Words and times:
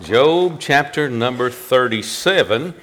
Job 0.00 0.56
chapter 0.58 1.08
number 1.08 1.50
37. 1.50 2.74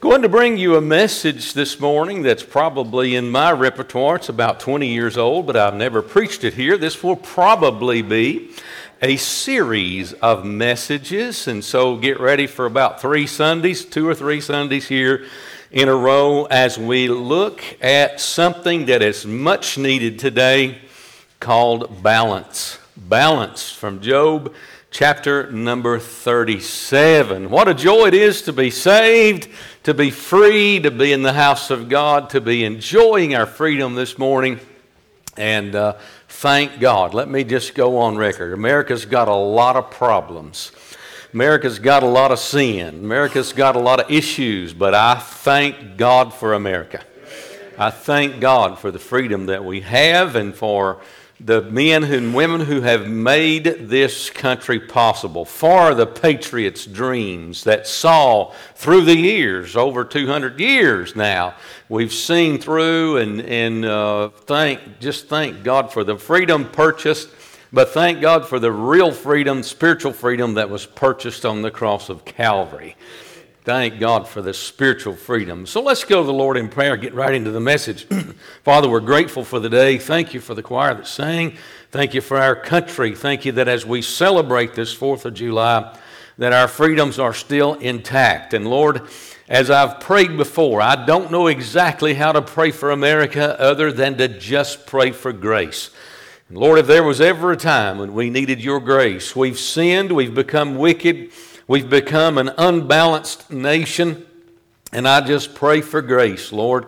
Going 0.00 0.22
to 0.22 0.28
bring 0.28 0.58
you 0.58 0.76
a 0.76 0.80
message 0.80 1.54
this 1.54 1.80
morning 1.80 2.22
that's 2.22 2.42
probably 2.44 3.16
in 3.16 3.30
my 3.30 3.50
repertoire. 3.50 4.16
It's 4.16 4.28
about 4.28 4.60
20 4.60 4.86
years 4.86 5.16
old, 5.16 5.46
but 5.46 5.56
I've 5.56 5.74
never 5.74 6.02
preached 6.02 6.44
it 6.44 6.54
here. 6.54 6.76
This 6.76 7.02
will 7.02 7.16
probably 7.16 8.02
be 8.02 8.50
a 9.00 9.16
series 9.16 10.12
of 10.14 10.44
messages, 10.44 11.48
and 11.48 11.64
so 11.64 11.96
get 11.96 12.20
ready 12.20 12.46
for 12.46 12.66
about 12.66 13.00
three 13.00 13.26
Sundays, 13.26 13.84
two 13.84 14.06
or 14.06 14.14
three 14.14 14.40
Sundays 14.40 14.86
here 14.86 15.26
in 15.72 15.88
a 15.88 15.96
row 15.96 16.44
as 16.44 16.78
we 16.78 17.08
look 17.08 17.62
at 17.82 18.20
something 18.20 18.86
that 18.86 19.02
is 19.02 19.26
much 19.26 19.78
needed 19.78 20.18
today 20.18 20.78
called 21.40 22.02
balance. 22.02 22.78
Balance 22.96 23.72
from 23.72 24.00
Job 24.00 24.54
chapter 24.92 25.50
number 25.50 25.98
37. 25.98 27.48
What 27.48 27.66
a 27.66 27.72
joy 27.72 28.08
it 28.08 28.14
is 28.14 28.42
to 28.42 28.52
be 28.52 28.68
saved, 28.68 29.48
to 29.84 29.94
be 29.94 30.10
free, 30.10 30.80
to 30.80 30.90
be 30.90 31.12
in 31.12 31.22
the 31.22 31.32
house 31.32 31.70
of 31.70 31.88
God, 31.88 32.28
to 32.30 32.42
be 32.42 32.62
enjoying 32.62 33.34
our 33.34 33.46
freedom 33.46 33.94
this 33.94 34.18
morning. 34.18 34.60
And 35.38 35.74
uh, 35.74 35.94
thank 36.28 36.78
God. 36.78 37.14
Let 37.14 37.30
me 37.30 37.42
just 37.42 37.74
go 37.74 37.96
on 38.00 38.18
record. 38.18 38.52
America's 38.52 39.06
got 39.06 39.28
a 39.28 39.34
lot 39.34 39.76
of 39.76 39.90
problems. 39.90 40.72
America's 41.32 41.78
got 41.78 42.02
a 42.02 42.06
lot 42.06 42.30
of 42.30 42.38
sin. 42.38 42.96
America's 42.96 43.54
got 43.54 43.76
a 43.76 43.80
lot 43.80 43.98
of 43.98 44.10
issues, 44.10 44.74
but 44.74 44.94
I 44.94 45.14
thank 45.14 45.96
God 45.96 46.34
for 46.34 46.52
America. 46.52 47.02
I 47.78 47.88
thank 47.88 48.40
God 48.40 48.78
for 48.78 48.90
the 48.90 48.98
freedom 48.98 49.46
that 49.46 49.64
we 49.64 49.80
have 49.80 50.36
and 50.36 50.54
for 50.54 51.00
the 51.44 51.62
men 51.62 52.04
and 52.04 52.34
women 52.34 52.60
who 52.60 52.82
have 52.82 53.08
made 53.08 53.64
this 53.64 54.30
country 54.30 54.78
possible, 54.78 55.44
for 55.44 55.94
the 55.94 56.06
patriots' 56.06 56.86
dreams 56.86 57.64
that 57.64 57.86
saw 57.86 58.52
through 58.76 59.04
the 59.04 59.16
years, 59.16 59.76
over 59.76 60.04
200 60.04 60.60
years 60.60 61.16
now, 61.16 61.54
we've 61.88 62.12
seen 62.12 62.58
through 62.58 63.16
and, 63.16 63.40
and 63.40 63.84
uh, 63.84 64.28
thank, 64.28 65.00
just 65.00 65.26
thank 65.26 65.64
God 65.64 65.92
for 65.92 66.04
the 66.04 66.16
freedom 66.16 66.68
purchased, 66.70 67.28
but 67.72 67.88
thank 67.90 68.20
God 68.20 68.46
for 68.46 68.60
the 68.60 68.70
real 68.70 69.10
freedom, 69.10 69.62
spiritual 69.62 70.12
freedom 70.12 70.54
that 70.54 70.70
was 70.70 70.86
purchased 70.86 71.44
on 71.44 71.62
the 71.62 71.70
cross 71.70 72.08
of 72.08 72.24
Calvary. 72.24 72.96
Thank 73.64 74.00
God 74.00 74.26
for 74.26 74.42
this 74.42 74.58
spiritual 74.58 75.14
freedom. 75.14 75.66
So 75.66 75.80
let's 75.80 76.02
go 76.02 76.20
to 76.20 76.26
the 76.26 76.32
Lord 76.32 76.56
in 76.56 76.68
prayer, 76.68 76.96
get 76.96 77.14
right 77.14 77.32
into 77.32 77.52
the 77.52 77.60
message. 77.60 78.06
Father, 78.64 78.88
we're 78.88 78.98
grateful 78.98 79.44
for 79.44 79.60
the 79.60 79.70
day. 79.70 79.98
Thank 79.98 80.34
you 80.34 80.40
for 80.40 80.54
the 80.54 80.64
choir 80.64 80.94
that 80.94 81.06
sang. 81.06 81.56
Thank 81.92 82.12
you 82.12 82.20
for 82.20 82.38
our 82.38 82.56
country. 82.56 83.14
Thank 83.14 83.44
you 83.44 83.52
that 83.52 83.68
as 83.68 83.86
we 83.86 84.02
celebrate 84.02 84.74
this 84.74 84.92
4th 84.92 85.26
of 85.26 85.34
July, 85.34 85.96
that 86.38 86.52
our 86.52 86.66
freedoms 86.66 87.20
are 87.20 87.32
still 87.32 87.74
intact. 87.74 88.52
And 88.52 88.66
Lord, 88.66 89.02
as 89.48 89.70
I've 89.70 90.00
prayed 90.00 90.36
before, 90.36 90.82
I 90.82 91.06
don't 91.06 91.30
know 91.30 91.46
exactly 91.46 92.14
how 92.14 92.32
to 92.32 92.42
pray 92.42 92.72
for 92.72 92.90
America 92.90 93.60
other 93.60 93.92
than 93.92 94.18
to 94.18 94.26
just 94.26 94.88
pray 94.88 95.12
for 95.12 95.32
grace. 95.32 95.90
And 96.48 96.58
Lord, 96.58 96.80
if 96.80 96.88
there 96.88 97.04
was 97.04 97.20
ever 97.20 97.52
a 97.52 97.56
time 97.56 97.98
when 97.98 98.12
we 98.12 98.28
needed 98.28 98.60
your 98.60 98.80
grace, 98.80 99.36
we've 99.36 99.58
sinned, 99.58 100.10
we've 100.10 100.34
become 100.34 100.74
wicked. 100.74 101.30
We've 101.68 101.88
become 101.88 102.38
an 102.38 102.50
unbalanced 102.58 103.50
nation, 103.50 104.26
and 104.92 105.06
I 105.06 105.20
just 105.20 105.54
pray 105.54 105.80
for 105.80 106.02
grace, 106.02 106.52
Lord. 106.52 106.86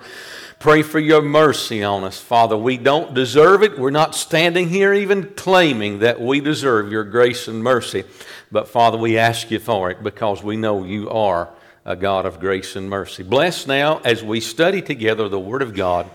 Pray 0.59 0.83
for 0.83 0.99
your 0.99 1.23
mercy 1.23 1.85
on 1.85 2.05
us, 2.05 2.21
Father. 2.21 2.57
We 2.57 2.77
don't 2.79 3.15
deserve 3.15 3.63
it. 3.63 3.79
We're 3.79 3.91
not 3.91 4.15
standing 4.15 4.69
here 4.69 4.95
even 4.95 5.35
claiming 5.35 6.01
that 6.01 6.21
we 6.21 6.41
deserve 6.41 6.91
your 6.91 7.05
grace 7.05 7.49
and 7.49 7.63
mercy. 7.63 8.05
But, 8.51 8.69
Father, 8.69 8.99
we 8.99 9.19
ask 9.19 9.51
you 9.51 9.59
for 9.59 9.91
it 9.91 10.03
because 10.03 10.43
we 10.43 10.57
know 10.57 10.85
you 10.85 11.11
are 11.11 11.51
a 11.85 11.97
God 11.97 12.25
of 12.25 12.41
grace 12.41 12.77
and 12.77 12.89
mercy. 12.89 13.23
Bless 13.23 13.67
now 13.67 13.99
as 14.05 14.25
we 14.25 14.41
study 14.41 14.81
together 14.81 15.29
the 15.29 15.39
Word 15.39 15.63
of 15.63 15.75
God. 15.75 16.09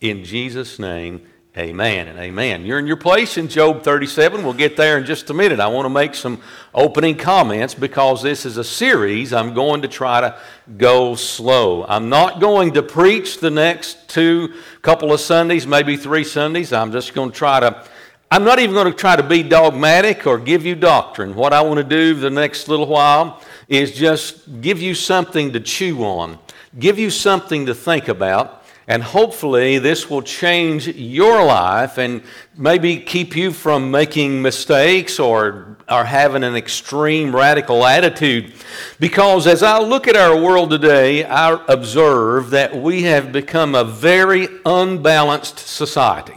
In 0.00 0.24
Jesus' 0.24 0.78
name, 0.78 1.26
Amen 1.58 2.08
and 2.08 2.18
amen. 2.18 2.66
You're 2.66 2.78
in 2.78 2.86
your 2.86 2.98
place 2.98 3.38
in 3.38 3.48
Job 3.48 3.82
37. 3.82 4.44
We'll 4.44 4.52
get 4.52 4.76
there 4.76 4.98
in 4.98 5.06
just 5.06 5.30
a 5.30 5.34
minute. 5.34 5.58
I 5.58 5.68
want 5.68 5.86
to 5.86 5.90
make 5.90 6.14
some 6.14 6.42
opening 6.74 7.16
comments 7.16 7.74
because 7.74 8.22
this 8.22 8.44
is 8.44 8.58
a 8.58 8.64
series. 8.64 9.32
I'm 9.32 9.54
going 9.54 9.80
to 9.80 9.88
try 9.88 10.20
to 10.20 10.38
go 10.76 11.14
slow. 11.14 11.86
I'm 11.86 12.10
not 12.10 12.40
going 12.40 12.74
to 12.74 12.82
preach 12.82 13.40
the 13.40 13.48
next 13.48 14.06
two 14.06 14.52
couple 14.82 15.14
of 15.14 15.20
Sundays, 15.20 15.66
maybe 15.66 15.96
three 15.96 16.24
Sundays. 16.24 16.74
I'm 16.74 16.92
just 16.92 17.14
going 17.14 17.30
to 17.30 17.34
try 17.34 17.60
to, 17.60 17.82
I'm 18.30 18.44
not 18.44 18.58
even 18.58 18.74
going 18.74 18.92
to 18.92 18.98
try 18.98 19.16
to 19.16 19.22
be 19.22 19.42
dogmatic 19.42 20.26
or 20.26 20.36
give 20.36 20.66
you 20.66 20.74
doctrine. 20.74 21.34
What 21.34 21.54
I 21.54 21.62
want 21.62 21.78
to 21.78 21.84
do 21.84 22.12
the 22.12 22.28
next 22.28 22.68
little 22.68 22.86
while 22.86 23.40
is 23.66 23.92
just 23.92 24.60
give 24.60 24.82
you 24.82 24.92
something 24.92 25.54
to 25.54 25.60
chew 25.60 26.04
on, 26.04 26.38
give 26.78 26.98
you 26.98 27.08
something 27.08 27.64
to 27.64 27.74
think 27.74 28.08
about. 28.08 28.55
And 28.88 29.02
hopefully, 29.02 29.78
this 29.78 30.08
will 30.08 30.22
change 30.22 30.86
your 30.86 31.44
life 31.44 31.98
and 31.98 32.22
maybe 32.56 32.98
keep 32.98 33.34
you 33.34 33.50
from 33.50 33.90
making 33.90 34.40
mistakes 34.40 35.18
or, 35.18 35.76
or 35.88 36.04
having 36.04 36.44
an 36.44 36.54
extreme 36.54 37.34
radical 37.34 37.84
attitude. 37.84 38.52
Because 39.00 39.48
as 39.48 39.64
I 39.64 39.80
look 39.80 40.06
at 40.06 40.16
our 40.16 40.40
world 40.40 40.70
today, 40.70 41.24
I 41.24 41.60
observe 41.66 42.50
that 42.50 42.76
we 42.76 43.02
have 43.02 43.32
become 43.32 43.74
a 43.74 43.82
very 43.82 44.46
unbalanced 44.64 45.58
society. 45.58 46.34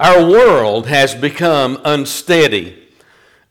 Our 0.00 0.28
world 0.28 0.88
has 0.88 1.14
become 1.14 1.80
unsteady. 1.84 2.88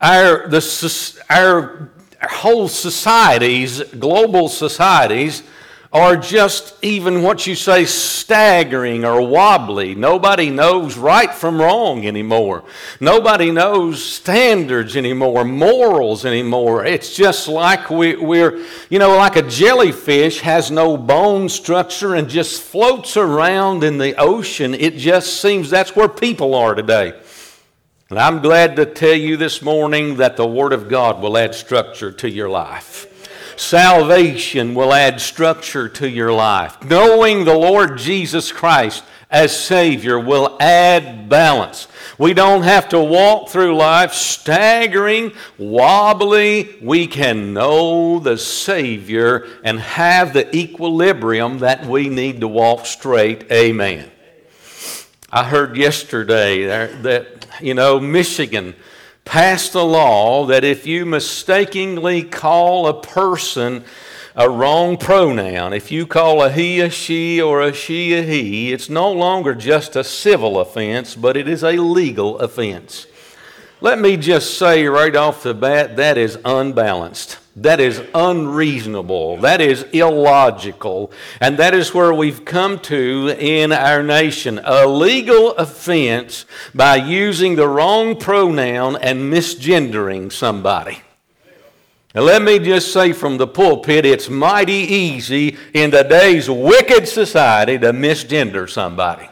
Our, 0.02 0.50
the, 0.50 1.22
our 1.30 1.90
whole 2.28 2.68
societies, 2.68 3.82
global 3.84 4.50
societies, 4.50 5.44
are 5.92 6.16
just 6.16 6.76
even 6.84 7.24
what 7.24 7.48
you 7.48 7.56
say 7.56 7.84
staggering 7.84 9.04
or 9.04 9.26
wobbly. 9.26 9.96
Nobody 9.96 10.52
knows 10.52 10.96
right 10.96 11.34
from 11.34 11.60
wrong 11.60 12.06
anymore. 12.06 12.64
Nobody 13.00 13.50
knows 13.50 14.04
standards 14.04 14.96
anymore, 14.96 15.44
morals 15.44 16.26
anymore. 16.26 16.86
It's 16.86 17.16
just 17.16 17.48
like 17.48 17.90
we, 17.90 18.16
we're, 18.16 18.64
you 18.90 19.00
know, 19.00 19.18
like 19.18 19.36
a 19.36 19.42
jellyfish 19.42 20.42
has 20.42 20.70
no 20.70 20.96
bone 20.96 21.50
structure 21.50 22.14
and 22.14 22.30
just 22.30 22.62
floats 22.62 23.18
around 23.18 23.84
in 23.84 23.98
the 23.98 24.16
ocean. 24.20 24.76
It 24.76 24.98
just 24.98 25.42
seems 25.42 25.72
that's 25.72 25.96
where 25.96 26.10
people 26.10 26.54
are 26.54 26.76
today. 26.76 27.20
And 28.12 28.20
I'm 28.20 28.42
glad 28.42 28.76
to 28.76 28.86
tell 28.86 29.14
you 29.14 29.38
this 29.38 29.64
morning 29.64 30.18
that 30.18 30.38
the 30.38 30.46
Word 30.46 30.74
of 30.74 30.88
God 30.88 31.20
will 31.20 31.36
add 31.36 31.56
structure 31.56 32.12
to 32.12 32.30
your 32.30 32.50
life. 32.50 33.08
Salvation 33.60 34.74
will 34.74 34.94
add 34.94 35.20
structure 35.20 35.90
to 35.90 36.10
your 36.10 36.32
life. 36.32 36.82
Knowing 36.86 37.44
the 37.44 37.58
Lord 37.58 37.98
Jesus 37.98 38.54
Christ 38.54 39.04
as 39.30 39.54
Savior 39.58 40.18
will 40.18 40.56
add 40.62 41.28
balance. 41.28 41.90
We 42.18 42.34
don't 42.34 42.64
have 42.64 42.88
to 42.90 43.00
walk 43.00 43.50
through 43.50 43.76
life 43.76 44.14
staggering, 44.14 45.34
wobbly. 45.58 46.78
We 46.82 47.06
can 47.06 47.54
know 47.54 48.20
the 48.20 48.38
Savior 48.38 49.46
and 49.62 49.78
have 49.82 50.32
the 50.32 50.56
equilibrium 50.56 51.60
that 51.60 51.86
we 51.86 52.08
need 52.08 52.40
to 52.40 52.48
walk 52.48 52.86
straight. 52.86 53.52
Amen. 53.52 54.10
I 55.30 55.44
heard 55.44 55.76
yesterday 55.76 56.66
that, 57.02 57.46
you 57.60 57.74
know, 57.74 58.00
Michigan 58.00 58.74
passed 59.30 59.76
a 59.76 59.84
law 59.84 60.44
that 60.48 60.64
if 60.64 60.88
you 60.88 61.06
mistakenly 61.06 62.24
call 62.24 62.88
a 62.88 63.00
person 63.00 63.84
a 64.36 64.50
wrong 64.50 64.98
pronoun, 64.98 65.72
if 65.72 65.92
you 65.92 66.08
call 66.08 66.42
a 66.42 66.50
he 66.50 66.80
a 66.80 66.90
she 66.90 67.40
or 67.40 67.62
a 67.62 67.72
she 67.72 68.14
a 68.14 68.24
he, 68.24 68.74
it's 68.74 68.90
no 68.90 69.12
longer 69.12 69.54
just 69.54 69.96
a 69.96 70.04
civil 70.04 70.60
offense, 70.60 71.14
but 71.14 71.38
it 71.38 71.48
is 71.48 71.64
a 71.64 71.74
legal 71.74 72.40
offense. 72.40 73.06
Let 73.82 74.00
me 74.00 74.18
just 74.18 74.58
say 74.58 74.88
right 74.88 75.16
off 75.16 75.44
the 75.44 75.54
bat 75.54 75.96
that 75.98 76.18
is 76.18 76.40
unbalanced. 76.44 77.38
That 77.62 77.82
is 77.82 78.02
unreasonable. 78.16 79.38
That 79.38 79.60
is 79.60 79.84
illogical. 79.92 81.12
And 81.42 81.58
that 81.58 81.74
is 81.74 81.94
where 81.94 82.14
we've 82.14 82.46
come 82.46 82.80
to 82.80 83.36
in 83.38 83.74
our 83.74 84.02
nation. 84.02 84.62
A 84.64 84.88
legal 84.88 85.52
offense 85.56 86.46
by 86.74 86.96
using 86.96 87.58
the 87.58 87.68
wrong 87.68 88.16
pronoun 88.16 88.96
and 88.96 89.32
misgendering 89.32 90.32
somebody. 90.32 91.02
Now, 92.16 92.22
let 92.22 92.42
me 92.42 92.60
just 92.60 92.94
say 92.94 93.12
from 93.12 93.36
the 93.36 93.48
pulpit, 93.48 94.06
it's 94.06 94.30
mighty 94.30 94.72
easy 94.72 95.58
in 95.74 95.92
today's 95.92 96.50
wicked 96.50 97.10
society 97.10 97.78
to 97.78 97.92
misgender 97.92 98.70
somebody. 98.70 99.28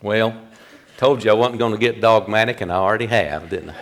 Well, 0.00 0.40
told 0.96 1.24
you 1.24 1.32
I 1.32 1.34
wasn't 1.34 1.58
going 1.58 1.72
to 1.72 1.78
get 1.78 2.00
dogmatic, 2.00 2.60
and 2.60 2.70
I 2.70 2.76
already 2.76 3.06
have, 3.06 3.50
didn't 3.50 3.70
I? 3.70 3.76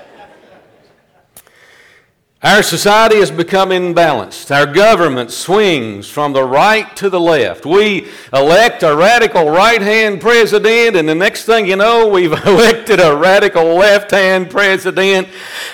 Our 2.45 2.63
society 2.63 3.21
has 3.21 3.31
become 3.31 3.71
imbalanced. 3.71 4.55
Our 4.55 4.71
government 4.71 5.31
swings 5.31 6.11
from 6.11 6.35
the 6.35 6.45
right 6.45 6.95
to 6.97 7.09
the 7.09 7.19
left. 7.19 7.65
We 7.65 8.11
elect 8.35 8.83
a 8.83 8.95
radical 8.95 9.49
right 9.49 9.81
hand 9.81 10.21
president, 10.21 10.95
and 10.95 11.09
the 11.09 11.15
next 11.15 11.47
thing 11.47 11.65
you 11.65 11.77
know, 11.77 12.07
we've 12.07 12.33
elected 12.47 13.01
a 13.01 13.17
radical 13.17 13.65
left 13.77 14.11
hand 14.11 14.51
president, 14.51 15.29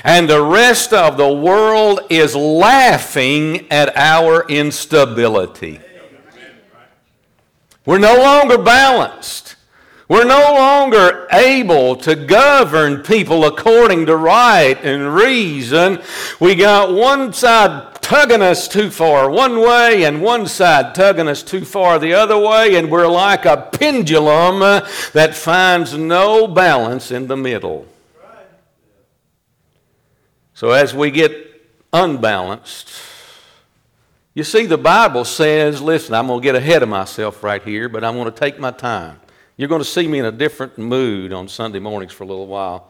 and 0.04 0.30
the 0.30 0.44
rest 0.44 0.92
of 0.92 1.16
the 1.16 1.32
world 1.32 2.02
is 2.08 2.36
laughing 2.36 3.66
at 3.72 3.96
our 3.96 4.48
instability. 4.48 5.80
We're 7.84 7.98
no 7.98 8.16
longer 8.16 8.58
balanced. 8.58 9.56
We're 10.10 10.24
no 10.24 10.54
longer 10.54 11.28
able 11.30 11.94
to 11.98 12.16
govern 12.16 13.04
people 13.04 13.44
according 13.44 14.06
to 14.06 14.16
right 14.16 14.76
and 14.82 15.14
reason. 15.14 16.02
We 16.40 16.56
got 16.56 16.92
one 16.92 17.32
side 17.32 17.94
tugging 18.02 18.42
us 18.42 18.66
too 18.66 18.90
far 18.90 19.30
one 19.30 19.60
way 19.60 20.02
and 20.02 20.20
one 20.20 20.48
side 20.48 20.96
tugging 20.96 21.28
us 21.28 21.44
too 21.44 21.64
far 21.64 22.00
the 22.00 22.14
other 22.14 22.36
way, 22.36 22.74
and 22.74 22.90
we're 22.90 23.06
like 23.06 23.44
a 23.44 23.68
pendulum 23.70 24.58
that 25.12 25.36
finds 25.36 25.96
no 25.96 26.48
balance 26.48 27.12
in 27.12 27.28
the 27.28 27.36
middle. 27.36 27.86
So 30.54 30.72
as 30.72 30.92
we 30.92 31.12
get 31.12 31.70
unbalanced, 31.92 32.90
you 34.34 34.42
see, 34.42 34.66
the 34.66 34.76
Bible 34.76 35.24
says, 35.24 35.80
listen, 35.80 36.16
I'm 36.16 36.26
going 36.26 36.40
to 36.40 36.44
get 36.44 36.56
ahead 36.56 36.82
of 36.82 36.88
myself 36.88 37.44
right 37.44 37.62
here, 37.62 37.88
but 37.88 38.02
I'm 38.02 38.14
going 38.14 38.24
to 38.24 38.36
take 38.36 38.58
my 38.58 38.72
time. 38.72 39.20
You're 39.60 39.68
going 39.68 39.82
to 39.82 39.84
see 39.84 40.08
me 40.08 40.18
in 40.18 40.24
a 40.24 40.32
different 40.32 40.78
mood 40.78 41.34
on 41.34 41.46
Sunday 41.46 41.80
mornings 41.80 42.14
for 42.14 42.24
a 42.24 42.26
little 42.26 42.46
while. 42.46 42.88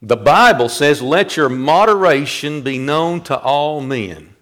The 0.00 0.16
Bible 0.16 0.68
says, 0.68 1.02
Let 1.02 1.36
your 1.36 1.48
moderation 1.48 2.62
be 2.62 2.78
known 2.78 3.22
to 3.22 3.36
all 3.36 3.80
men. 3.80 4.36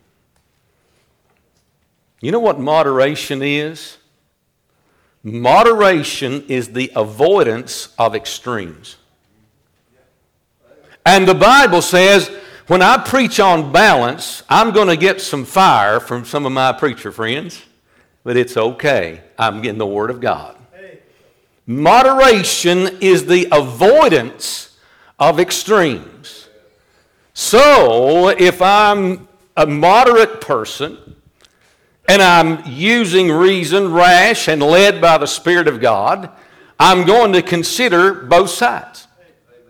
You 2.21 2.33
know 2.33 2.39
what 2.39 2.61
moderation 2.61 3.41
is? 3.41 3.97
Moderation 5.23 6.45
is 6.49 6.75
the 6.75 6.93
avoidance 6.95 7.95
of 7.99 8.15
extremes. 8.15 8.97
And 11.07 11.27
the 11.27 11.35
Bible 11.35 11.81
says, 11.81 12.29
when 12.67 12.83
I 12.83 12.99
preach 12.99 13.41
on 13.41 13.73
balance, 13.73 14.43
I'm 14.51 14.71
going 14.73 14.89
to 14.89 14.99
get 14.99 15.23
some 15.23 15.47
fire 15.47 15.99
from 15.99 16.27
some 16.27 16.45
of 16.45 16.53
my 16.53 16.75
preacher 16.75 17.11
friends, 17.11 17.63
but 18.23 18.37
it's 18.37 18.59
okay. 18.59 19.23
I'm 19.39 19.63
getting 19.63 19.79
the 19.79 19.87
Word 19.87 20.11
of 20.11 20.21
God. 20.21 20.59
Moderation 21.81 22.99
is 23.01 23.27
the 23.27 23.49
avoidance 23.51 24.77
of 25.19 25.41
extremes. 25.41 26.49
So, 27.33 28.29
if 28.29 28.61
I'm 28.61 29.27
a 29.57 29.67
moderate 29.67 30.43
person 30.43 30.99
and 32.07 32.21
I'm 32.21 32.63
using 32.67 33.31
reason, 33.31 33.91
rash, 33.91 34.49
and 34.49 34.63
led 34.63 35.01
by 35.01 35.17
the 35.17 35.27
Spirit 35.27 35.67
of 35.67 35.81
God, 35.81 36.29
I'm 36.79 37.07
going 37.07 37.33
to 37.33 37.43
consider 37.43 38.13
both 38.13 38.51
sides. 38.51 39.07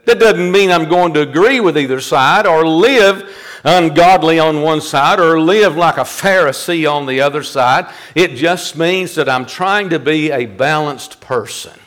That 0.06 0.18
doesn't 0.18 0.50
mean 0.50 0.72
I'm 0.72 0.88
going 0.88 1.14
to 1.14 1.20
agree 1.20 1.60
with 1.60 1.78
either 1.78 2.00
side 2.00 2.46
or 2.46 2.66
live 2.66 3.32
ungodly 3.62 4.40
on 4.40 4.62
one 4.62 4.80
side 4.80 5.20
or 5.20 5.40
live 5.40 5.76
like 5.76 5.98
a 5.98 6.00
Pharisee 6.00 6.90
on 6.90 7.06
the 7.06 7.20
other 7.20 7.44
side. 7.44 7.86
It 8.16 8.34
just 8.34 8.76
means 8.76 9.14
that 9.14 9.28
I'm 9.28 9.46
trying 9.46 9.90
to 9.90 10.00
be 10.00 10.32
a 10.32 10.46
balanced 10.46 11.20
person. 11.20 11.78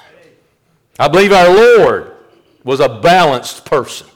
I 0.97 1.07
believe 1.07 1.33
our 1.33 1.53
Lord 1.53 2.15
was 2.63 2.79
a 2.79 2.99
balanced 3.01 3.65
person. 3.65 4.07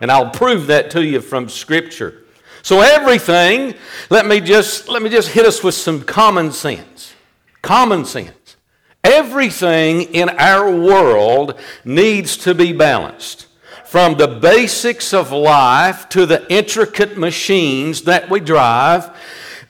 And 0.00 0.10
I'll 0.10 0.30
prove 0.30 0.66
that 0.68 0.90
to 0.92 1.04
you 1.04 1.20
from 1.20 1.48
Scripture. 1.48 2.24
So 2.62 2.80
everything, 2.80 3.74
let 4.10 4.26
me 4.26 4.40
just 4.40 4.88
let 4.88 5.02
me 5.02 5.10
just 5.10 5.28
hit 5.28 5.44
us 5.44 5.62
with 5.62 5.74
some 5.74 6.02
common 6.02 6.50
sense. 6.50 7.14
Common 7.62 8.04
sense. 8.04 8.56
Everything 9.02 10.02
in 10.14 10.30
our 10.30 10.74
world 10.74 11.60
needs 11.84 12.38
to 12.38 12.54
be 12.54 12.72
balanced. 12.72 13.48
From 13.84 14.16
the 14.16 14.26
basics 14.26 15.12
of 15.12 15.30
life 15.30 16.08
to 16.08 16.26
the 16.26 16.50
intricate 16.50 17.18
machines 17.18 18.02
that 18.02 18.30
we 18.30 18.40
drive, 18.40 19.10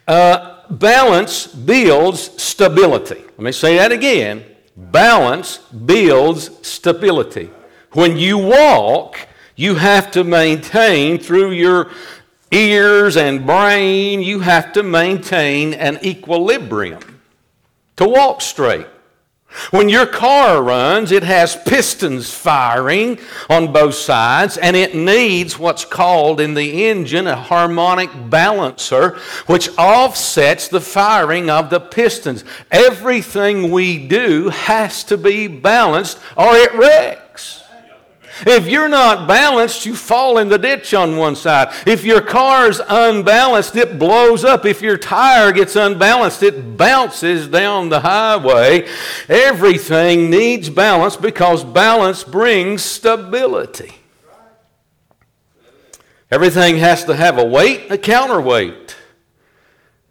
uh, 0.07 0.61
balance 0.69 1.47
builds 1.47 2.41
stability. 2.41 3.21
Let 3.21 3.39
me 3.39 3.51
say 3.51 3.77
that 3.77 3.91
again. 3.91 4.54
Balance 4.77 5.57
builds 5.57 6.51
stability. 6.67 7.49
When 7.93 8.17
you 8.17 8.37
walk, 8.37 9.17
you 9.55 9.75
have 9.75 10.11
to 10.11 10.23
maintain 10.23 11.17
through 11.17 11.51
your 11.51 11.91
ears 12.51 13.15
and 13.15 13.45
brain, 13.45 14.21
you 14.21 14.39
have 14.41 14.73
to 14.73 14.83
maintain 14.83 15.73
an 15.73 15.99
equilibrium 16.03 17.21
to 17.95 18.07
walk 18.07 18.41
straight. 18.41 18.87
When 19.71 19.89
your 19.89 20.05
car 20.05 20.61
runs, 20.61 21.11
it 21.11 21.23
has 21.23 21.55
pistons 21.55 22.31
firing 22.33 23.19
on 23.49 23.73
both 23.73 23.95
sides, 23.95 24.57
and 24.57 24.75
it 24.75 24.95
needs 24.95 25.57
what's 25.57 25.85
called 25.85 26.39
in 26.39 26.53
the 26.53 26.85
engine 26.85 27.27
a 27.27 27.35
harmonic 27.35 28.09
balancer, 28.29 29.17
which 29.47 29.69
offsets 29.77 30.67
the 30.67 30.81
firing 30.81 31.49
of 31.49 31.69
the 31.69 31.79
pistons. 31.79 32.43
Everything 32.71 33.71
we 33.71 34.07
do 34.07 34.49
has 34.49 35.03
to 35.05 35.17
be 35.17 35.47
balanced, 35.47 36.19
or 36.37 36.55
it 36.55 36.73
wrecks. 36.73 37.24
If 38.41 38.67
you're 38.67 38.89
not 38.89 39.27
balanced, 39.27 39.85
you 39.85 39.95
fall 39.95 40.37
in 40.37 40.49
the 40.49 40.57
ditch 40.57 40.93
on 40.93 41.15
one 41.15 41.35
side. 41.35 41.73
If 41.87 42.03
your 42.03 42.21
car's 42.21 42.81
unbalanced, 42.85 43.75
it 43.75 43.97
blows 43.97 44.43
up. 44.43 44.65
If 44.65 44.81
your 44.81 44.97
tire 44.97 45.51
gets 45.51 45.75
unbalanced, 45.75 46.43
it 46.43 46.75
bounces 46.75 47.47
down 47.47 47.89
the 47.89 48.01
highway. 48.01 48.87
Everything 49.29 50.29
needs 50.29 50.69
balance 50.69 51.15
because 51.15 51.63
balance 51.63 52.23
brings 52.23 52.83
stability. 52.83 53.95
Everything 56.29 56.77
has 56.77 57.05
to 57.05 57.15
have 57.15 57.37
a 57.37 57.45
weight, 57.45 57.89
a 57.89 57.97
counterweight. 57.97 58.95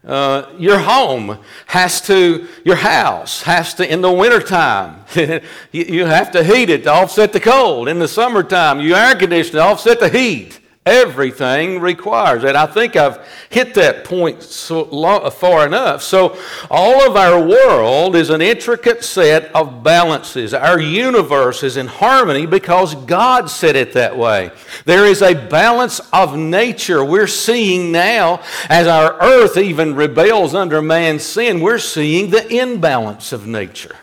Uh, 0.06 0.52
your 0.58 0.78
home 0.78 1.38
has 1.66 2.00
to, 2.02 2.46
your 2.62 2.76
house 2.76 3.42
has 3.42 3.72
to, 3.74 3.90
in 3.90 4.02
the 4.02 4.12
wintertime, 4.12 5.02
you, 5.14 5.40
you 5.72 6.04
have 6.04 6.30
to 6.32 6.44
heat 6.44 6.68
it 6.68 6.84
to 6.84 6.90
offset 6.90 7.32
the 7.32 7.40
cold. 7.40 7.88
In 7.88 7.98
the 7.98 8.08
summertime, 8.08 8.80
you 8.80 8.94
air 8.94 9.14
condition 9.14 9.52
to 9.54 9.60
offset 9.60 10.00
the 10.00 10.10
heat. 10.10 10.60
Everything 10.86 11.80
requires 11.80 12.44
it. 12.44 12.54
I 12.54 12.66
think 12.66 12.94
I've 12.94 13.26
hit 13.48 13.72
that 13.74 14.04
point 14.04 14.42
so 14.42 14.82
long, 14.82 15.30
far 15.30 15.66
enough. 15.66 16.02
So, 16.02 16.36
all 16.70 17.08
of 17.08 17.16
our 17.16 17.42
world 17.42 18.14
is 18.14 18.28
an 18.28 18.42
intricate 18.42 19.02
set 19.02 19.50
of 19.54 19.82
balances. 19.82 20.52
Our 20.52 20.78
universe 20.78 21.62
is 21.62 21.78
in 21.78 21.86
harmony 21.86 22.44
because 22.44 22.94
God 22.94 23.48
said 23.48 23.76
it 23.76 23.94
that 23.94 24.18
way. 24.18 24.50
There 24.84 25.06
is 25.06 25.22
a 25.22 25.32
balance 25.32 26.00
of 26.12 26.36
nature. 26.36 27.02
We're 27.02 27.28
seeing 27.28 27.90
now, 27.90 28.42
as 28.68 28.86
our 28.86 29.18
earth 29.22 29.56
even 29.56 29.94
rebels 29.94 30.54
under 30.54 30.82
man's 30.82 31.22
sin, 31.22 31.60
we're 31.60 31.78
seeing 31.78 32.28
the 32.28 32.46
imbalance 32.54 33.32
of 33.32 33.46
nature. 33.46 33.96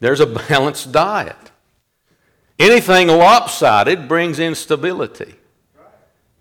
There's 0.00 0.18
a 0.18 0.26
balanced 0.26 0.90
diet. 0.90 1.49
Anything 2.60 3.08
lopsided 3.08 4.06
brings 4.06 4.38
instability. 4.38 5.34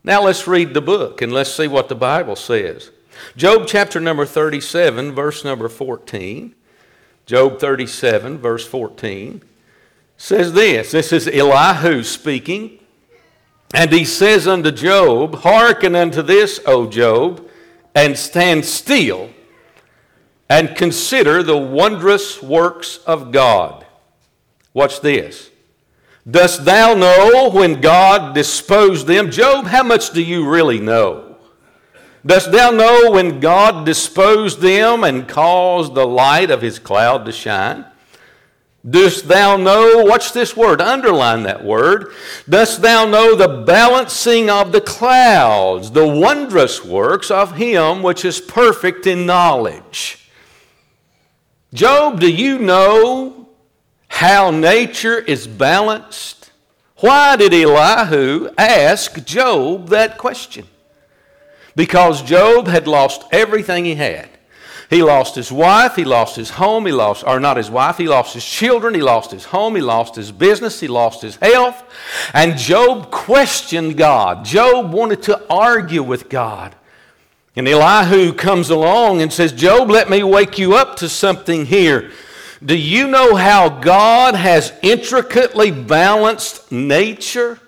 Now 0.03 0.23
let's 0.23 0.47
read 0.47 0.73
the 0.73 0.81
book 0.81 1.21
and 1.21 1.31
let's 1.31 1.53
see 1.53 1.65
what 1.65 1.88
the 1.88 1.95
Bible 1.95 2.35
says. 2.35 2.91
Job 3.38 3.67
chapter 3.67 4.01
number 4.01 4.25
37, 4.25 5.13
verse 5.13 5.45
number 5.45 5.69
14. 5.69 6.53
Job 7.25 7.59
37, 7.59 8.38
verse 8.38 8.67
14 8.67 9.41
says 10.17 10.51
this. 10.51 10.91
This 10.91 11.13
is 11.13 11.25
Elihu 11.27 12.03
speaking. 12.03 12.79
And 13.73 13.89
he 13.93 14.03
says 14.03 14.45
unto 14.45 14.71
Job, 14.71 15.35
Hearken 15.35 15.95
unto 15.95 16.21
this, 16.21 16.59
O 16.65 16.85
Job, 16.85 17.47
and 17.95 18.17
stand 18.17 18.65
still 18.65 19.29
and 20.49 20.75
consider 20.75 21.43
the 21.43 21.57
wondrous 21.57 22.43
works 22.43 22.97
of 23.05 23.31
God. 23.31 23.85
Watch 24.73 24.99
this. 24.99 25.49
Dost 26.29 26.65
thou 26.65 26.93
know 26.93 27.49
when 27.49 27.81
God 27.81 28.35
disposed 28.35 29.07
them? 29.07 29.31
Job, 29.31 29.65
how 29.65 29.83
much 29.83 30.11
do 30.11 30.21
you 30.21 30.47
really 30.49 30.79
know? 30.79 31.38
Dost 32.25 32.51
thou 32.51 32.71
know 32.71 33.11
when 33.11 33.39
God 33.39 33.85
disposed 33.85 34.59
them 34.59 35.03
and 35.03 35.27
caused 35.27 35.95
the 35.95 36.05
light 36.05 36.51
of 36.51 36.61
his 36.61 36.77
cloud 36.77 37.25
to 37.25 37.31
shine? 37.31 37.85
Dost 38.88 39.27
thou 39.27 39.57
know, 39.57 40.03
watch 40.05 40.31
this 40.31 40.55
word, 40.55 40.81
underline 40.81 41.43
that 41.43 41.63
word. 41.63 42.13
Dost 42.47 42.81
thou 42.81 43.05
know 43.05 43.35
the 43.35 43.63
balancing 43.65 44.49
of 44.49 44.71
the 44.71 44.81
clouds, 44.81 45.91
the 45.91 46.07
wondrous 46.07 46.83
works 46.83 47.29
of 47.29 47.57
him 47.57 48.01
which 48.01 48.23
is 48.23 48.39
perfect 48.39 49.05
in 49.05 49.25
knowledge? 49.25 50.29
Job, 51.73 52.19
do 52.19 52.31
you 52.31 52.57
know 52.57 53.49
how 54.09 54.51
nature 54.51 55.17
is 55.17 55.47
balanced, 55.47 56.51
Why 56.97 57.37
did 57.37 57.53
Elihu 57.53 58.49
ask 58.57 59.23
Job 59.23 59.87
that 59.87 60.17
question? 60.17 60.67
Because 61.73 62.21
Job 62.21 62.67
had 62.67 62.87
lost 62.87 63.23
everything 63.31 63.85
he 63.85 63.95
had. 63.95 64.29
He 64.89 65.03
lost 65.03 65.35
his 65.35 65.51
wife, 65.51 65.95
he 65.95 66.03
lost 66.03 66.35
his 66.35 66.49
home, 66.49 66.87
he 66.87 66.91
lost, 66.91 67.23
or 67.25 67.39
not 67.39 67.57
his 67.57 67.69
wife, 67.69 67.97
he 67.97 68.07
lost 68.07 68.33
his 68.33 68.43
children, 68.43 68.95
he 68.95 69.01
lost 69.01 69.29
his 69.29 69.45
home, 69.45 69.75
he 69.75 69.81
lost 69.81 70.15
his 70.15 70.31
business, 70.31 70.79
he 70.79 70.87
lost 70.87 71.21
his 71.21 71.35
health. 71.35 71.83
And 72.33 72.57
Job 72.57 73.11
questioned 73.11 73.97
God. 73.97 74.43
Job 74.43 74.91
wanted 74.91 75.21
to 75.23 75.45
argue 75.47 76.01
with 76.01 76.27
God. 76.27 76.75
And 77.55 77.67
Elihu 77.67 78.33
comes 78.33 78.71
along 78.71 79.21
and 79.21 79.31
says, 79.31 79.51
Job, 79.51 79.89
let 79.91 80.09
me 80.09 80.23
wake 80.23 80.57
you 80.57 80.73
up 80.73 80.95
to 80.97 81.07
something 81.07 81.67
here. 81.67 82.11
Do 82.63 82.77
you 82.77 83.07
know 83.07 83.35
how 83.35 83.69
God 83.69 84.35
has 84.35 84.73
intricately 84.81 85.71
balanced 85.71 86.71
nature? 86.71 87.59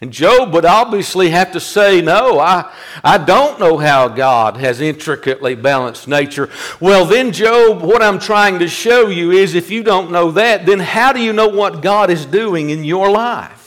And 0.00 0.12
Job 0.12 0.52
would 0.52 0.64
obviously 0.64 1.30
have 1.30 1.52
to 1.52 1.60
say, 1.60 2.00
No, 2.00 2.40
I, 2.40 2.72
I 3.04 3.18
don't 3.18 3.60
know 3.60 3.78
how 3.78 4.08
God 4.08 4.56
has 4.56 4.80
intricately 4.80 5.54
balanced 5.54 6.08
nature. 6.08 6.50
Well, 6.80 7.04
then, 7.04 7.32
Job, 7.32 7.82
what 7.82 8.02
I'm 8.02 8.18
trying 8.18 8.58
to 8.58 8.68
show 8.68 9.06
you 9.08 9.30
is 9.30 9.54
if 9.54 9.70
you 9.70 9.84
don't 9.84 10.10
know 10.10 10.32
that, 10.32 10.66
then 10.66 10.80
how 10.80 11.12
do 11.12 11.20
you 11.20 11.32
know 11.32 11.48
what 11.48 11.82
God 11.82 12.10
is 12.10 12.26
doing 12.26 12.70
in 12.70 12.82
your 12.82 13.10
life? 13.10 13.61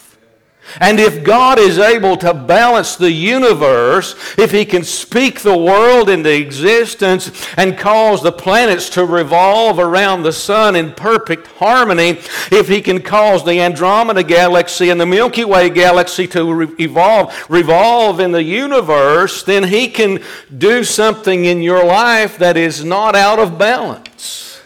And 0.79 1.00
if 1.00 1.24
God 1.24 1.57
is 1.60 1.77
able 1.77 2.17
to 2.17 2.34
balance 2.34 2.95
the 2.95 3.12
universe, 3.12 4.15
if 4.38 4.51
He 4.51 4.65
can 4.65 4.84
speak 4.84 5.39
the 5.39 5.57
world 5.57 6.10
into 6.10 6.34
existence 6.34 7.31
and 7.55 7.77
cause 7.77 8.22
the 8.22 8.31
planets 8.31 8.89
to 8.91 9.05
revolve 9.05 9.79
around 9.79 10.24
the 10.24 10.34
sun 10.34 10.75
in 10.75 10.93
perfect 10.93 11.48
harmony, 11.48 12.19
if 12.51 12.67
He 12.67 12.81
can 12.81 13.01
cause 13.01 13.45
the 13.45 13.60
Andromeda 13.62 14.24
galaxy 14.24 14.89
and 14.89 15.00
the 15.00 15.05
Milky 15.05 15.45
Way 15.45 15.69
galaxy 15.69 16.27
to 16.29 16.75
evolve, 16.79 17.34
revolve 17.50 18.19
in 18.19 18.31
the 18.31 18.43
universe, 18.43 19.43
then 19.43 19.63
He 19.63 19.88
can 19.88 20.22
do 20.57 20.84
something 20.84 21.45
in 21.45 21.62
your 21.62 21.86
life 21.86 22.38
that 22.39 22.57
is 22.57 22.84
not 22.84 23.15
out 23.15 23.39
of 23.39 23.57
balance. 23.57 24.62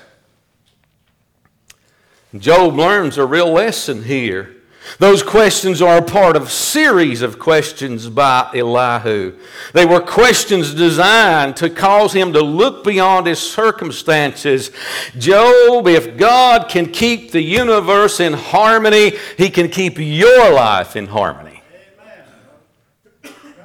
Job 2.37 2.75
learns 2.75 3.17
a 3.17 3.25
real 3.25 3.51
lesson 3.51 4.03
here. 4.03 4.55
Those 4.97 5.23
questions 5.23 5.81
are 5.81 5.97
a 5.97 6.01
part 6.01 6.35
of 6.35 6.43
a 6.43 6.49
series 6.49 7.21
of 7.21 7.39
questions 7.39 8.09
by 8.09 8.49
Elihu. 8.53 9.33
They 9.73 9.85
were 9.85 10.01
questions 10.01 10.73
designed 10.73 11.55
to 11.57 11.69
cause 11.69 12.13
him 12.13 12.33
to 12.33 12.41
look 12.41 12.83
beyond 12.83 13.27
his 13.27 13.39
circumstances. 13.39 14.71
Job, 15.17 15.87
if 15.87 16.17
God 16.17 16.67
can 16.69 16.87
keep 16.87 17.31
the 17.31 17.41
universe 17.41 18.19
in 18.19 18.33
harmony, 18.33 19.13
he 19.37 19.49
can 19.49 19.69
keep 19.69 19.97
your 19.97 20.51
life 20.51 20.95
in 20.95 21.07
harmony. 21.07 21.48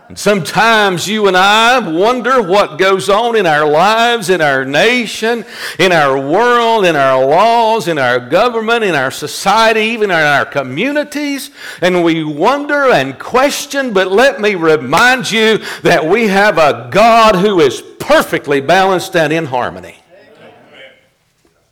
And 0.09 0.19
sometimes 0.19 1.09
you 1.09 1.29
and 1.29 1.37
I 1.37 1.79
wonder 1.79 2.43
what 2.43 2.79
goes 2.79 3.09
on 3.09 3.37
in 3.37 3.47
our 3.47 3.67
lives, 3.67 4.29
in 4.29 4.43
our 4.43 4.63
nation, 4.65 5.47
in 5.79 5.93
our 5.93 6.19
world, 6.19 6.85
in 6.85 6.95
our 6.95 7.25
laws, 7.25 7.89
in 7.89 7.97
our 7.97 8.21
government, 8.21 8.85
in 8.85 8.95
our 8.95 9.11
society, 9.11 9.81
even 9.81 10.11
in 10.11 10.17
our 10.17 10.45
communities. 10.45 11.51
And 11.81 12.05
we 12.05 12.23
wonder 12.23 12.91
and 12.91 13.19
question, 13.19 13.95
but 13.95 14.13
let 14.13 14.43
me 14.43 14.55
remind 14.55 15.33
you 15.33 15.59
that 15.83 16.05
we 16.05 16.29
have 16.29 16.59
a 16.59 16.91
God 16.93 17.37
who 17.37 17.61
is 17.61 17.81
perfectly 17.99 18.61
balanced 18.61 19.17
and 19.17 19.33
in 19.33 19.47
harmony. 19.47 19.97
Amen. 20.13 20.53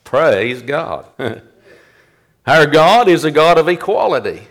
Praise 0.04 0.62
God. 0.62 1.04
Our 2.46 2.66
God 2.66 3.08
is 3.08 3.24
a 3.24 3.30
God 3.30 3.58
of 3.58 3.68
equality. 3.68 4.48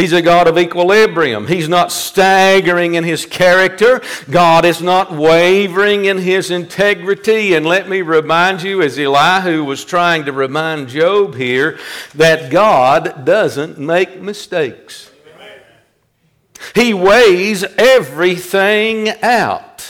He's 0.00 0.14
a 0.14 0.22
God 0.22 0.48
of 0.48 0.56
equilibrium. 0.56 1.46
He's 1.46 1.68
not 1.68 1.92
staggering 1.92 2.94
in 2.94 3.04
his 3.04 3.26
character. 3.26 4.00
God 4.30 4.64
is 4.64 4.80
not 4.80 5.12
wavering 5.12 6.06
in 6.06 6.16
his 6.16 6.50
integrity. 6.50 7.52
And 7.52 7.66
let 7.66 7.86
me 7.86 8.00
remind 8.00 8.62
you, 8.62 8.80
as 8.80 8.98
Elihu 8.98 9.62
was 9.62 9.84
trying 9.84 10.24
to 10.24 10.32
remind 10.32 10.88
Job 10.88 11.34
here, 11.34 11.78
that 12.14 12.50
God 12.50 13.26
doesn't 13.26 13.78
make 13.78 14.22
mistakes. 14.22 15.10
He 16.74 16.94
weighs 16.94 17.62
everything 17.76 19.10
out. 19.22 19.84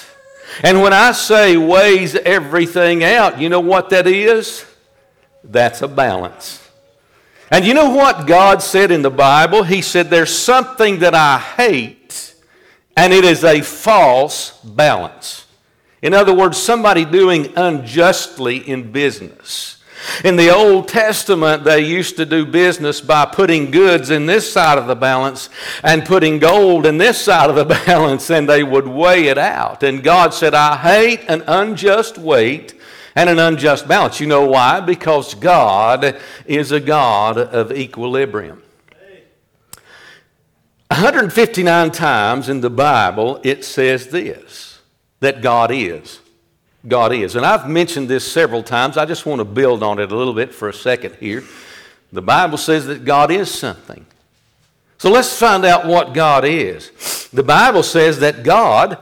And 0.64 0.83
when 0.83 0.93
I 0.93 1.12
say 1.12 1.57
weighs 1.57 2.17
everything 2.17 3.05
out, 3.05 3.40
you 3.40 3.49
know 3.49 3.61
what 3.61 3.90
that 3.90 4.09
is? 4.09 4.67
That's 5.45 5.83
a 5.83 5.88
balance. 5.88 6.60
And 7.50 7.64
you 7.64 7.75
know 7.75 7.90
what 7.90 8.26
God 8.26 8.62
said 8.62 8.90
in 8.92 9.02
the 9.02 9.11
Bible? 9.11 9.64
He 9.64 9.83
said, 9.83 10.09
There's 10.09 10.37
something 10.37 11.00
that 11.00 11.14
I 11.14 11.38
hate, 11.38 12.35
and 12.97 13.12
it 13.12 13.25
is 13.25 13.42
a 13.42 13.61
false 13.61 14.61
balance. 14.62 15.47
In 16.00 16.14
other 16.14 16.33
words, 16.33 16.57
somebody 16.57 17.04
doing 17.04 17.52
unjustly 17.57 18.57
in 18.57 18.92
business. 18.92 19.76
In 20.25 20.37
the 20.37 20.49
Old 20.49 20.88
Testament, 20.88 21.64
they 21.64 21.80
used 21.85 22.16
to 22.16 22.25
do 22.25 22.47
business 22.47 23.00
by 23.02 23.26
putting 23.26 23.71
goods 23.71 24.09
in 24.11 24.25
this 24.25 24.50
side 24.50 24.78
of 24.78 24.87
the 24.87 24.95
balance 24.95 25.50
and 25.83 26.07
putting 26.07 26.38
gold 26.38 26.87
in 26.87 26.97
this 26.97 27.21
side 27.21 27.50
of 27.50 27.57
the 27.57 27.64
balance, 27.87 28.30
and 28.30 28.49
they 28.49 28.62
would 28.62 28.87
weigh 28.87 29.26
it 29.26 29.38
out. 29.38 29.83
And 29.83 30.02
God 30.02 30.33
said, 30.33 30.54
I 30.54 30.76
hate 30.76 31.21
an 31.28 31.42
unjust 31.47 32.16
weight 32.16 32.80
and 33.14 33.29
an 33.29 33.38
unjust 33.38 33.88
balance. 33.88 34.21
You 34.21 34.26
know 34.26 34.47
why? 34.47 34.81
Because 34.81 35.35
God 35.35 36.21
is 36.47 36.73
a 36.73 36.81
God 36.81 37.38
of 37.38 37.73
equilibrium. 37.73 38.62
159 40.88 41.93
times 41.93 42.49
in 42.49 42.61
the 42.61 42.71
Bible 42.71 43.40
it 43.45 43.64
says 43.64 44.09
this 44.09 44.81
that 45.21 45.40
God 45.40 45.71
is. 45.71 46.21
God 46.88 47.12
is. 47.12 47.37
And 47.37 47.45
I've 47.45 47.69
mentioned 47.69 48.09
this 48.09 48.31
several 48.31 48.62
times. 48.62 48.97
I 48.97 49.05
just 49.05 49.26
want 49.26 49.40
to 49.40 49.45
build 49.45 49.83
on 49.83 49.99
it 49.99 50.11
a 50.11 50.17
little 50.17 50.33
bit 50.33 50.55
for 50.55 50.69
a 50.69 50.73
second 50.73 51.14
here. 51.17 51.45
The 52.12 52.23
Bible 52.23 52.57
says 52.59 52.87
that 52.87 53.05
God 53.05 53.31
is 53.31 53.50
something. 53.52 54.07
So 54.99 55.11
let's 55.11 55.37
find 55.38 55.64
out 55.64 55.87
what 55.87 56.14
God 56.14 56.45
is. 56.45 57.29
The 57.33 57.43
Bible 57.43 57.83
says 57.83 58.21
that 58.21 58.43
God 58.43 58.99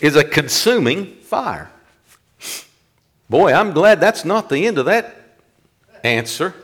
is 0.00 0.16
a 0.16 0.24
consuming 0.24 1.14
fire. 1.16 1.70
Boy, 3.28 3.52
I'm 3.52 3.72
glad 3.72 4.00
that's 4.00 4.24
not 4.24 4.48
the 4.48 4.66
end 4.66 4.78
of 4.78 4.86
that 4.86 5.14
answer. 6.02 6.54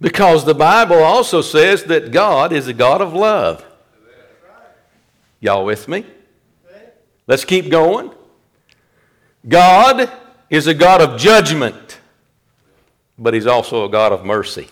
Because 0.00 0.44
the 0.44 0.54
Bible 0.54 1.02
also 1.02 1.40
says 1.40 1.84
that 1.84 2.10
God 2.10 2.52
is 2.52 2.68
a 2.68 2.74
God 2.74 3.00
of 3.00 3.14
love. 3.14 3.64
Y'all 5.40 5.64
with 5.64 5.88
me? 5.88 6.04
Let's 7.26 7.44
keep 7.44 7.70
going. 7.70 8.10
God 9.48 10.10
is 10.50 10.66
a 10.66 10.74
God 10.74 11.00
of 11.00 11.18
judgment, 11.18 11.98
but 13.18 13.32
He's 13.34 13.46
also 13.46 13.84
a 13.84 13.88
God 13.88 14.12
of 14.12 14.24
mercy. 14.24 14.68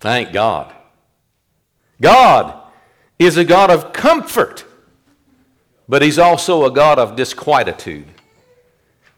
Thank 0.00 0.32
God. 0.32 0.72
God 2.00 2.60
is 3.18 3.36
a 3.36 3.44
God 3.44 3.70
of 3.70 3.92
comfort, 3.92 4.64
but 5.88 6.02
He's 6.02 6.18
also 6.18 6.64
a 6.64 6.70
God 6.70 6.98
of 6.98 7.16
disquietude. 7.16 8.06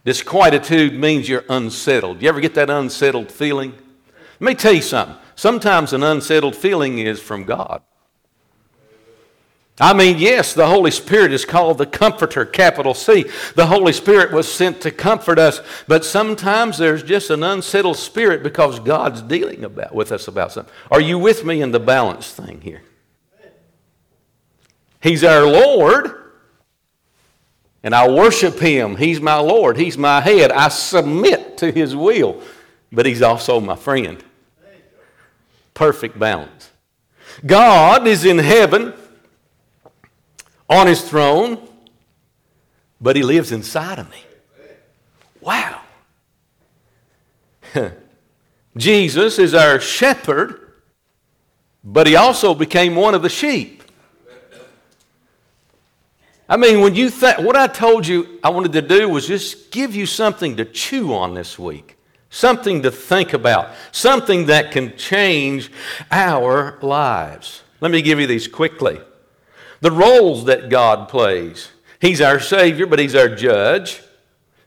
Disquietude 0.04 0.98
means 0.98 1.28
you're 1.28 1.44
unsettled. 1.48 2.22
You 2.22 2.28
ever 2.28 2.40
get 2.40 2.54
that 2.54 2.70
unsettled 2.70 3.30
feeling? 3.30 3.72
Let 4.40 4.48
me 4.48 4.54
tell 4.54 4.72
you 4.72 4.82
something. 4.82 5.16
Sometimes 5.34 5.92
an 5.92 6.02
unsettled 6.02 6.56
feeling 6.56 6.98
is 6.98 7.20
from 7.20 7.44
God. 7.44 7.82
I 9.82 9.94
mean, 9.94 10.18
yes, 10.18 10.52
the 10.52 10.66
Holy 10.66 10.90
Spirit 10.90 11.32
is 11.32 11.46
called 11.46 11.78
the 11.78 11.86
Comforter, 11.86 12.44
capital 12.44 12.92
C. 12.92 13.24
The 13.54 13.66
Holy 13.66 13.94
Spirit 13.94 14.30
was 14.30 14.52
sent 14.52 14.82
to 14.82 14.90
comfort 14.90 15.38
us, 15.38 15.62
but 15.88 16.04
sometimes 16.04 16.76
there's 16.76 17.02
just 17.02 17.30
an 17.30 17.42
unsettled 17.42 17.96
spirit 17.96 18.42
because 18.42 18.78
God's 18.78 19.22
dealing 19.22 19.64
about, 19.64 19.94
with 19.94 20.12
us 20.12 20.28
about 20.28 20.52
something. 20.52 20.72
Are 20.90 21.00
you 21.00 21.18
with 21.18 21.46
me 21.46 21.62
in 21.62 21.72
the 21.72 21.80
balance 21.80 22.30
thing 22.30 22.60
here? 22.60 22.82
He's 25.02 25.24
our 25.24 25.46
Lord, 25.46 26.19
and 27.82 27.94
I 27.94 28.08
worship 28.08 28.58
Him. 28.58 28.96
He's 28.96 29.20
my 29.20 29.38
Lord, 29.38 29.76
He's 29.76 29.96
my 29.96 30.20
head. 30.20 30.52
I 30.52 30.68
submit 30.68 31.58
to 31.58 31.70
His 31.70 31.96
will, 31.96 32.42
but 32.92 33.06
He's 33.06 33.22
also 33.22 33.60
my 33.60 33.76
friend. 33.76 34.22
Perfect 35.74 36.18
balance. 36.18 36.70
God 37.46 38.06
is 38.06 38.24
in 38.24 38.38
heaven 38.38 38.92
on 40.68 40.86
His 40.86 41.02
throne, 41.02 41.66
but 43.00 43.16
He 43.16 43.22
lives 43.22 43.52
inside 43.52 43.98
of 43.98 44.10
me. 44.10 44.22
Wow. 45.40 45.80
Jesus 48.76 49.38
is 49.38 49.54
our 49.54 49.80
shepherd, 49.80 50.72
but 51.82 52.06
He 52.06 52.14
also 52.14 52.54
became 52.54 52.94
one 52.94 53.14
of 53.14 53.22
the 53.22 53.28
sheep. 53.28 53.79
I 56.50 56.56
mean, 56.56 56.80
when 56.80 56.96
you 56.96 57.10
think, 57.10 57.38
what 57.38 57.54
I 57.54 57.68
told 57.68 58.06
you 58.08 58.40
I 58.42 58.50
wanted 58.50 58.72
to 58.72 58.82
do 58.82 59.08
was 59.08 59.28
just 59.28 59.70
give 59.70 59.94
you 59.94 60.04
something 60.04 60.56
to 60.56 60.64
chew 60.64 61.14
on 61.14 61.32
this 61.34 61.58
week. 61.58 61.96
something 62.32 62.82
to 62.82 62.90
think 62.92 63.32
about, 63.32 63.70
something 63.90 64.46
that 64.46 64.70
can 64.70 64.96
change 64.96 65.70
our 66.12 66.78
lives. 66.80 67.62
Let 67.80 67.90
me 67.90 68.02
give 68.02 68.20
you 68.20 68.26
these 68.28 68.46
quickly. 68.46 69.00
The 69.80 69.90
roles 69.90 70.44
that 70.44 70.68
God 70.68 71.08
plays 71.08 71.70
He's 72.00 72.20
our 72.20 72.40
Savior, 72.40 72.86
but 72.86 72.98
He's 72.98 73.14
our 73.14 73.28
judge. 73.28 74.00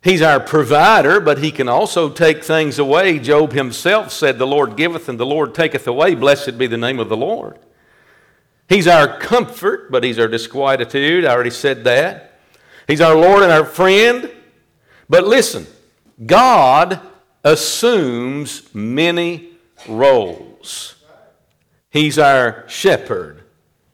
He's 0.03 0.21
our 0.21 0.39
provider, 0.39 1.19
but 1.19 1.39
He 1.39 1.51
can 1.51 1.67
also 1.67 2.09
take 2.09 2.43
things 2.43 2.77
away. 2.77 3.17
Job 3.17 3.53
himself 3.53 4.11
said, 4.11 4.37
The 4.37 4.45
Lord 4.45 4.75
giveth 4.77 5.09
and 5.09 5.19
the 5.19 5.25
Lord 5.25 5.55
taketh 5.55 5.87
away. 5.87 6.15
Blessed 6.15 6.57
be 6.57 6.67
the 6.67 6.77
name 6.77 6.99
of 6.99 7.09
the 7.09 7.17
Lord. 7.17 7.57
He's 8.70 8.88
our 8.88 9.20
comfort, 9.20 9.91
but 9.91 10.03
He's 10.03 10.20
our 10.20 10.27
disquietude. 10.27 11.25
I 11.25 11.32
already 11.32 11.50
said 11.50 11.84
that. 11.84 12.39
He's 12.88 13.01
our 13.01 13.15
Lord 13.15 13.43
and 13.43 13.51
our 13.51 13.65
friend. 13.65 14.32
But 15.10 15.27
listen, 15.27 15.67
God 16.25 17.00
assumes 17.43 18.74
many 18.74 19.50
roles. 19.88 20.96
He's 21.89 22.17
our 22.17 22.67
shepherd, 22.67 23.43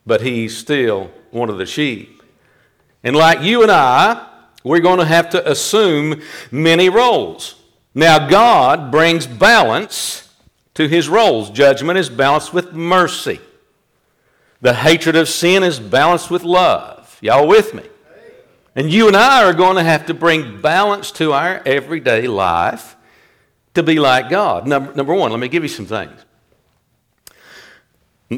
but 0.06 0.22
he's 0.22 0.58
still 0.58 1.12
one 1.32 1.50
of 1.50 1.58
the 1.58 1.66
sheep. 1.66 2.24
And 3.04 3.16
like 3.16 3.42
you 3.42 3.62
and 3.62 3.72
I, 3.72 4.28
we're 4.64 4.80
going 4.80 5.00
to 5.00 5.06
have 5.06 5.30
to 5.32 5.50
assume 5.50 6.22
many 6.52 6.90
roles. 6.90 7.56
Now, 7.94 8.28
God 8.28 8.92
brings 8.92 9.26
balance 9.26 10.34
to 10.76 10.88
his 10.88 11.10
roles. 11.10 11.50
Judgment 11.50 11.98
is 11.98 12.10
balanced 12.10 12.54
with 12.54 12.74
mercy, 12.74 13.40
the 14.62 14.74
hatred 14.74 15.16
of 15.16 15.30
sin 15.30 15.64
is 15.64 15.80
balanced 15.80 16.30
with 16.30 16.44
love. 16.44 17.18
Y'all 17.22 17.48
with 17.48 17.74
me? 17.74 17.84
And 18.76 18.92
you 18.92 19.08
and 19.08 19.16
I 19.16 19.44
are 19.44 19.54
going 19.54 19.76
to 19.76 19.84
have 19.84 20.06
to 20.08 20.14
bring 20.14 20.62
balance 20.62 21.12
to 21.14 21.34
our 21.34 21.62
everyday 21.66 22.28
life 22.28 22.96
to 23.74 23.84
be 23.84 24.00
like 24.00 24.30
God. 24.30 24.68
Number, 24.68 24.94
number 24.94 25.14
one, 25.14 25.32
let 25.32 25.40
me 25.40 25.48
give 25.48 25.64
you 25.64 25.70
some 25.70 25.86
things. 25.86 26.26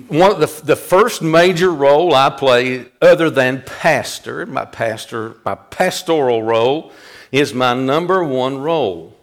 One 0.08 0.40
the, 0.40 0.62
the 0.64 0.76
first 0.76 1.22
major 1.22 1.70
role 1.70 2.16
I 2.16 2.30
play, 2.30 2.86
other 3.02 3.30
than 3.30 3.62
pastor, 3.64 4.46
my 4.46 4.64
pastor, 4.64 5.36
my 5.44 5.56
pastoral 5.56 6.44
role, 6.44 6.94
is 7.32 7.54
my 7.54 7.74
number 7.74 8.24
one 8.24 8.60
role. 8.60 9.18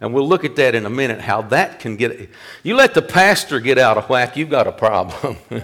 And 0.00 0.14
we'll 0.14 0.26
look 0.26 0.44
at 0.44 0.56
that 0.56 0.74
in 0.74 0.86
a 0.86 0.90
minute, 0.90 1.20
how 1.20 1.42
that 1.42 1.80
can 1.80 1.96
get. 1.96 2.30
You 2.62 2.76
let 2.76 2.94
the 2.94 3.02
pastor 3.02 3.60
get 3.60 3.76
out 3.76 3.98
of 3.98 4.08
whack, 4.08 4.36
you've 4.38 4.48
got 4.48 4.66
a 4.66 4.72
problem. 4.72 5.36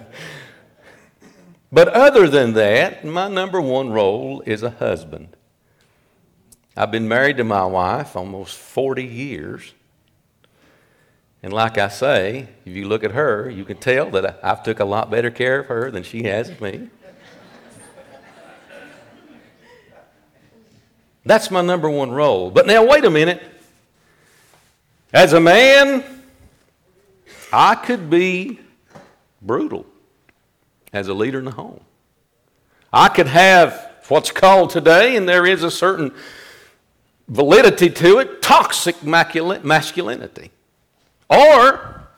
but 1.73 1.88
other 1.88 2.28
than 2.28 2.52
that, 2.54 3.04
my 3.04 3.28
number 3.28 3.61
one 3.61 3.90
role 3.90 4.42
is 4.46 4.62
a 4.62 4.70
husband. 4.70 5.37
I've 6.76 6.90
been 6.90 7.08
married 7.08 7.38
to 7.38 7.44
my 7.44 7.64
wife 7.64 8.16
almost 8.16 8.56
40 8.56 9.04
years. 9.04 9.73
And 11.42 11.52
like 11.52 11.78
I 11.78 11.88
say, 11.88 12.49
if 12.64 12.75
you 12.75 12.87
look 12.87 13.02
at 13.02 13.12
her, 13.12 13.49
you 13.49 13.64
can 13.64 13.78
tell 13.78 14.11
that 14.11 14.40
I've 14.42 14.62
took 14.62 14.80
a 14.80 14.85
lot 14.85 15.11
better 15.11 15.30
care 15.30 15.61
of 15.61 15.66
her 15.66 15.90
than 15.90 16.02
she 16.02 16.25
has 16.25 16.50
of 16.50 16.61
me. 16.61 16.88
That's 21.25 21.50
my 21.50 21.61
number 21.61 21.90
one 21.90 22.12
role. 22.12 22.50
But 22.50 22.66
now, 22.66 22.87
wait 22.87 23.04
a 23.04 23.11
minute. 23.11 23.42
As 25.12 25.32
a 25.32 25.40
man, 25.40 26.04
I 27.52 27.75
could 27.75 28.08
be 28.08 28.61
brutal 29.42 29.87
as 30.96 31.08
a 31.08 31.14
leader 31.14 31.38
in 31.38 31.44
the 31.44 31.50
home. 31.50 31.80
I 32.92 33.08
could 33.08 33.26
have 33.26 33.92
what's 34.08 34.30
called 34.30 34.70
today, 34.70 35.16
and 35.16 35.28
there 35.28 35.44
is 35.44 35.62
a 35.62 35.70
certain 35.70 36.12
validity 37.28 37.90
to 37.90 38.18
it, 38.18 38.40
toxic 38.40 39.02
masculinity. 39.02 40.50
Or 41.28 42.08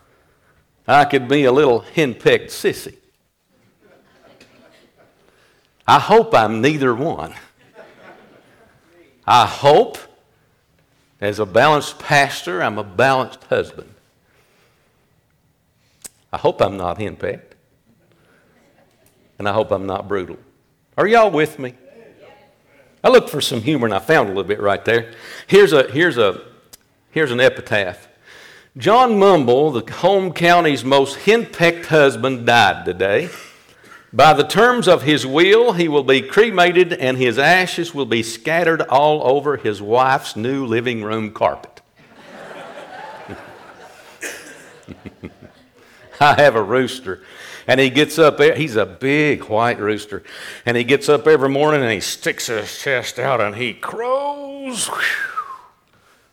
I 0.86 1.04
could 1.06 1.28
be 1.28 1.44
a 1.44 1.52
little 1.52 1.80
henpecked 1.80 2.46
sissy. 2.46 2.96
I 5.86 5.98
hope 5.98 6.34
I'm 6.34 6.60
neither 6.60 6.94
one. 6.94 7.34
I 9.26 9.46
hope, 9.46 9.98
as 11.20 11.38
a 11.38 11.46
balanced 11.46 11.98
pastor, 11.98 12.62
I'm 12.62 12.78
a 12.78 12.84
balanced 12.84 13.42
husband. 13.44 13.94
I 16.32 16.36
hope 16.36 16.60
I'm 16.60 16.76
not 16.76 16.98
henpecked. 16.98 17.47
And 19.38 19.48
I 19.48 19.52
hope 19.52 19.70
I'm 19.70 19.86
not 19.86 20.08
brutal. 20.08 20.36
Are 20.96 21.06
y'all 21.06 21.30
with 21.30 21.58
me? 21.58 21.74
I 23.02 23.08
looked 23.10 23.30
for 23.30 23.40
some 23.40 23.62
humor 23.62 23.86
and 23.86 23.94
I 23.94 24.00
found 24.00 24.28
a 24.28 24.32
little 24.32 24.44
bit 24.44 24.60
right 24.60 24.84
there. 24.84 25.12
Here's, 25.46 25.72
a, 25.72 25.88
here's, 25.90 26.18
a, 26.18 26.42
here's 27.12 27.30
an 27.30 27.40
epitaph. 27.40 28.08
John 28.76 29.18
Mumble, 29.18 29.70
the 29.70 29.92
home 29.92 30.32
county's 30.32 30.84
most 30.84 31.18
henpecked 31.20 31.86
husband, 31.86 32.46
died 32.46 32.84
today. 32.84 33.30
By 34.12 34.32
the 34.32 34.42
terms 34.42 34.88
of 34.88 35.02
his 35.02 35.26
will, 35.26 35.72
he 35.74 35.86
will 35.86 36.02
be 36.02 36.22
cremated 36.22 36.92
and 36.92 37.16
his 37.16 37.38
ashes 37.38 37.94
will 37.94 38.06
be 38.06 38.22
scattered 38.22 38.82
all 38.82 39.22
over 39.28 39.56
his 39.56 39.80
wife's 39.82 40.34
new 40.34 40.66
living 40.66 41.04
room 41.04 41.32
carpet. 41.32 41.80
I 46.20 46.34
have 46.34 46.56
a 46.56 46.62
rooster 46.62 47.22
and 47.68 47.78
he 47.78 47.90
gets 47.90 48.18
up, 48.18 48.40
he's 48.40 48.76
a 48.76 48.86
big 48.86 49.44
white 49.44 49.78
rooster, 49.78 50.22
and 50.64 50.74
he 50.76 50.84
gets 50.84 51.08
up 51.08 51.26
every 51.26 51.50
morning 51.50 51.82
and 51.82 51.92
he 51.92 52.00
sticks 52.00 52.46
his 52.46 52.78
chest 52.80 53.18
out 53.18 53.42
and 53.42 53.54
he 53.54 53.74
crows. 53.74 54.90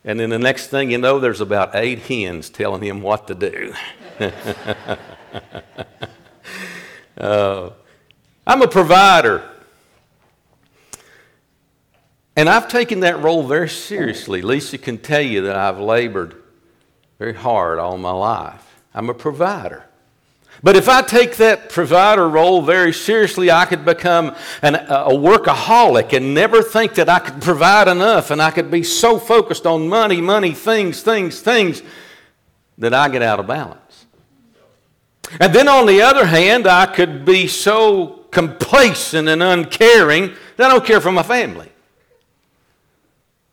And 0.06 0.17
then 0.19 0.30
the 0.30 0.39
next 0.39 0.67
thing 0.67 0.91
you 0.91 0.98
know, 0.98 1.19
there's 1.19 1.41
about 1.41 1.76
eight 1.76 2.00
hens 2.00 2.50
telling 2.50 2.82
him 2.82 3.02
what 3.02 3.28
to 3.28 3.36
do. 3.36 3.74
uh, 7.17 7.69
I'm 8.48 8.62
a 8.62 8.67
provider. 8.67 9.43
And 12.38 12.48
I've 12.48 12.69
taken 12.69 13.02
that 13.02 13.21
role 13.21 13.43
very 13.43 13.69
seriously. 13.69 14.41
Lisa 14.41 14.78
can 14.78 15.00
tell 15.00 15.21
you 15.21 15.41
that 15.41 15.56
I've 15.56 15.80
labored 15.80 16.41
very 17.19 17.34
hard 17.34 17.80
all 17.80 17.98
my 17.98 18.12
life. 18.12 18.84
I'm 18.93 19.10
a 19.10 19.13
provider. 19.13 19.86
But 20.63 20.76
if 20.76 20.89
I 20.89 21.02
take 21.02 21.38
that 21.38 21.70
provider 21.70 22.28
role 22.28 22.62
very 22.62 22.94
seriously, 22.94 23.52
I 23.52 23.65
could 23.65 23.86
become 23.86 24.36
an, 24.62 24.76
a 24.76 25.10
workaholic 25.10 26.13
and 26.13 26.34
never 26.34 26.63
think 26.63 26.96
that 26.96 27.10
I 27.10 27.20
could 27.20 27.41
provide 27.41 27.88
enough, 27.88 28.32
and 28.32 28.41
I 28.41 28.52
could 28.52 28.72
be 28.72 28.84
so 28.84 29.20
focused 29.20 29.65
on 29.65 29.88
money, 29.88 30.22
money, 30.22 30.54
things, 30.54 31.02
things, 31.02 31.39
things, 31.39 31.82
that 32.78 32.94
I 32.94 33.10
get 33.10 33.22
out 33.22 33.39
of 33.39 33.48
balance. 33.48 34.06
And 35.39 35.54
then 35.54 35.68
on 35.68 35.86
the 35.86 36.02
other 36.02 36.26
hand, 36.26 36.68
I 36.68 36.86
could 36.86 37.26
be 37.26 37.48
so 37.48 38.26
complacent 38.32 39.28
and 39.28 39.41
uncaring 39.41 40.34
that 40.58 40.70
I 40.70 40.74
don't 40.74 40.86
care 40.86 41.02
for 41.02 41.12
my 41.12 41.24
family. 41.24 41.70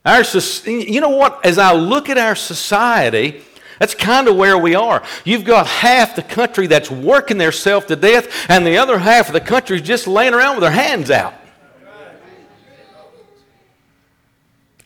Our, 0.04 0.22
you 0.66 1.00
know 1.00 1.10
what? 1.10 1.44
As 1.46 1.58
I 1.58 1.72
look 1.72 2.08
at 2.08 2.18
our 2.18 2.34
society, 2.34 3.42
that's 3.82 3.96
kind 3.96 4.28
of 4.28 4.36
where 4.36 4.56
we 4.56 4.76
are. 4.76 5.02
You've 5.24 5.44
got 5.44 5.66
half 5.66 6.14
the 6.14 6.22
country 6.22 6.68
that's 6.68 6.88
working 6.88 7.38
themselves 7.38 7.86
to 7.86 7.96
death, 7.96 8.48
and 8.48 8.64
the 8.64 8.76
other 8.76 8.96
half 8.96 9.26
of 9.26 9.32
the 9.32 9.40
country 9.40 9.74
is 9.74 9.82
just 9.82 10.06
laying 10.06 10.34
around 10.34 10.54
with 10.54 10.62
their 10.62 10.70
hands 10.70 11.10
out. 11.10 11.34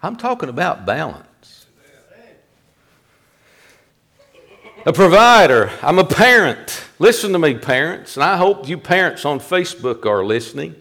I'm 0.03 0.17
talking 0.17 0.49
about 0.49 0.87
balance. 0.87 1.67
A 4.87 4.95
provider. 4.95 5.71
I'm 5.83 5.99
a 5.99 6.05
parent. 6.05 6.83
Listen 6.99 7.35
to 7.35 7.39
me, 7.39 7.53
parents, 7.53 8.17
and 8.17 8.25
I 8.25 8.39
hope 8.39 8.67
you 8.67 8.79
parents 8.79 9.27
on 9.27 9.41
Facebook 9.41 10.07
are 10.07 10.25
listening. 10.25 10.75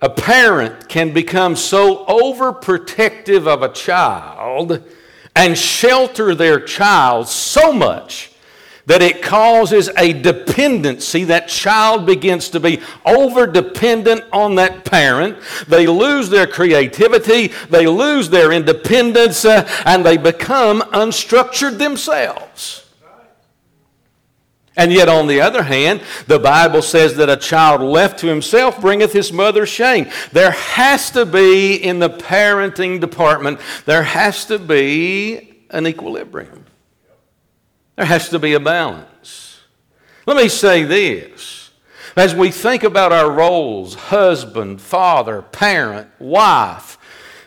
A 0.00 0.08
parent 0.08 0.88
can 0.88 1.12
become 1.12 1.56
so 1.56 2.06
overprotective 2.06 3.48
of 3.48 3.64
a 3.64 3.72
child 3.72 4.84
and 5.34 5.56
shelter 5.56 6.34
their 6.34 6.60
child 6.60 7.28
so 7.28 7.72
much 7.72 8.32
that 8.86 9.02
it 9.02 9.22
causes 9.22 9.88
a 9.96 10.12
dependency. 10.12 11.24
That 11.24 11.48
child 11.48 12.04
begins 12.04 12.48
to 12.50 12.60
be 12.60 12.80
over 13.06 13.46
dependent 13.46 14.24
on 14.32 14.56
that 14.56 14.84
parent. 14.84 15.38
They 15.68 15.86
lose 15.86 16.28
their 16.28 16.46
creativity, 16.46 17.48
they 17.70 17.86
lose 17.86 18.30
their 18.30 18.52
independence, 18.52 19.44
uh, 19.44 19.68
and 19.86 20.04
they 20.04 20.16
become 20.16 20.80
unstructured 20.80 21.78
themselves. 21.78 22.81
And 24.76 24.92
yet, 24.92 25.08
on 25.08 25.26
the 25.26 25.40
other 25.40 25.64
hand, 25.64 26.00
the 26.26 26.38
Bible 26.38 26.80
says 26.80 27.16
that 27.16 27.28
a 27.28 27.36
child 27.36 27.82
left 27.82 28.20
to 28.20 28.26
himself 28.26 28.80
bringeth 28.80 29.12
his 29.12 29.32
mother 29.32 29.66
shame. 29.66 30.08
There 30.32 30.52
has 30.52 31.10
to 31.10 31.26
be, 31.26 31.74
in 31.74 31.98
the 31.98 32.08
parenting 32.08 32.98
department, 32.98 33.60
there 33.84 34.02
has 34.02 34.46
to 34.46 34.58
be 34.58 35.56
an 35.70 35.86
equilibrium. 35.86 36.64
There 37.96 38.06
has 38.06 38.30
to 38.30 38.38
be 38.38 38.54
a 38.54 38.60
balance. 38.60 39.60
Let 40.26 40.38
me 40.38 40.48
say 40.48 40.84
this. 40.84 41.70
As 42.16 42.34
we 42.34 42.50
think 42.50 42.82
about 42.82 43.12
our 43.12 43.30
roles 43.30 43.94
husband, 43.94 44.80
father, 44.80 45.42
parent, 45.42 46.08
wife 46.18 46.98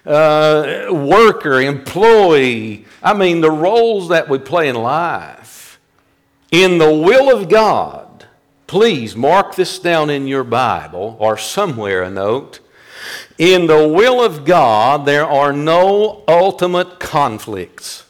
uh, 0.05 0.87
worker, 0.91 1.61
employee. 1.61 2.85
I 3.01 3.13
mean, 3.13 3.41
the 3.41 3.51
roles 3.51 4.09
that 4.09 4.29
we 4.29 4.37
play 4.37 4.69
in 4.69 4.75
life. 4.75 5.44
In 6.55 6.77
the 6.77 6.89
will 6.89 7.37
of 7.37 7.49
God, 7.49 8.27
please 8.65 9.13
mark 9.13 9.55
this 9.55 9.77
down 9.77 10.09
in 10.09 10.25
your 10.25 10.45
Bible 10.45 11.17
or 11.19 11.37
somewhere 11.37 12.01
a 12.01 12.09
note. 12.09 12.61
In 13.37 13.67
the 13.67 13.85
will 13.85 14.23
of 14.23 14.45
God, 14.45 15.05
there 15.05 15.25
are 15.25 15.51
no 15.51 16.23
ultimate 16.29 16.97
conflicts. 16.97 18.05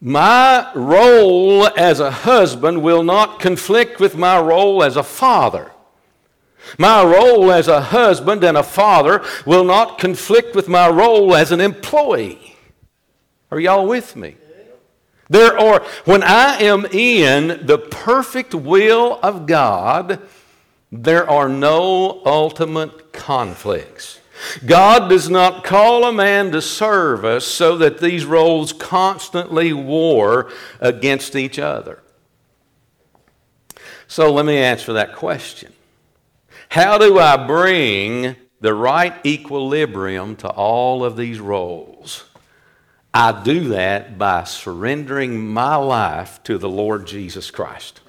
My 0.00 0.70
role 0.76 1.66
as 1.76 1.98
a 1.98 2.12
husband 2.12 2.84
will 2.84 3.02
not 3.02 3.40
conflict 3.40 3.98
with 3.98 4.16
my 4.16 4.38
role 4.38 4.84
as 4.84 4.96
a 4.96 5.02
father. 5.02 5.72
My 6.78 7.02
role 7.02 7.50
as 7.50 7.66
a 7.66 7.80
husband 7.80 8.44
and 8.44 8.56
a 8.56 8.62
father 8.62 9.24
will 9.44 9.64
not 9.64 9.98
conflict 9.98 10.54
with 10.54 10.68
my 10.68 10.88
role 10.88 11.34
as 11.34 11.50
an 11.50 11.60
employee. 11.60 12.56
Are 13.50 13.58
y'all 13.58 13.88
with 13.88 14.14
me? 14.14 14.36
There 15.32 15.58
are, 15.58 15.82
when 16.04 16.22
I 16.22 16.58
am 16.60 16.84
in 16.84 17.64
the 17.64 17.78
perfect 17.78 18.54
will 18.54 19.18
of 19.22 19.46
God, 19.46 20.20
there 20.90 21.28
are 21.28 21.48
no 21.48 22.20
ultimate 22.26 23.14
conflicts. 23.14 24.20
God 24.66 25.08
does 25.08 25.30
not 25.30 25.64
call 25.64 26.04
a 26.04 26.12
man 26.12 26.52
to 26.52 26.60
service 26.60 27.46
so 27.46 27.78
that 27.78 27.98
these 27.98 28.26
roles 28.26 28.74
constantly 28.74 29.72
war 29.72 30.50
against 30.80 31.34
each 31.34 31.58
other. 31.58 32.02
So 34.06 34.30
let 34.30 34.44
me 34.44 34.58
answer 34.58 34.92
that 34.92 35.16
question. 35.16 35.72
How 36.68 36.98
do 36.98 37.18
I 37.18 37.46
bring 37.46 38.36
the 38.60 38.74
right 38.74 39.14
equilibrium 39.24 40.36
to 40.36 40.50
all 40.50 41.02
of 41.02 41.16
these 41.16 41.40
roles? 41.40 42.24
I 43.14 43.42
do 43.42 43.68
that 43.68 44.16
by 44.16 44.44
surrendering 44.44 45.46
my 45.46 45.76
life 45.76 46.42
to 46.44 46.56
the 46.56 46.68
Lord 46.68 47.06
Jesus 47.06 47.50
Christ. 47.50 48.00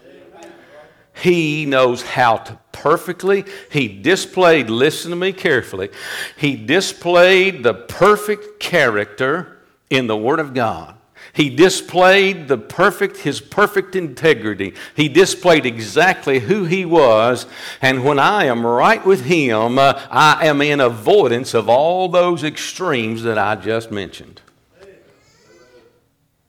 He 1.14 1.66
knows 1.66 2.02
how 2.02 2.38
to 2.38 2.60
perfectly. 2.72 3.46
He 3.70 3.88
displayed, 3.88 4.70
listen 4.70 5.12
to 5.12 5.16
me 5.16 5.32
carefully, 5.32 5.90
he 6.38 6.56
displayed 6.56 7.64
the 7.64 7.74
perfect 7.74 8.60
character 8.60 9.60
in 9.90 10.08
the 10.08 10.18
Word 10.18 10.40
of 10.40 10.54
God. 10.54 10.96
He 11.34 11.50
displayed 11.50 12.48
the 12.48 12.58
perfect, 12.58 13.18
his 13.18 13.42
perfect 13.42 13.96
integrity. 13.96 14.76
He 14.96 15.10
displayed 15.10 15.66
exactly 15.66 16.40
who 16.40 16.66
he 16.66 16.86
was. 16.86 17.48
And 17.82 18.04
when 18.04 18.20
I 18.20 18.46
am 18.46 18.64
right 18.64 19.04
with 19.04 19.26
him, 19.26 19.80
uh, 19.80 20.00
I 20.12 20.46
am 20.46 20.62
in 20.62 20.80
avoidance 20.80 21.56
of 21.56 21.70
all 21.70 22.08
those 22.08 22.44
extremes 22.44 23.24
that 23.24 23.40
I 23.40 23.56
just 23.56 23.90
mentioned. 23.90 24.42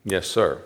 Yes, 0.04 0.26
sir. 0.26 0.62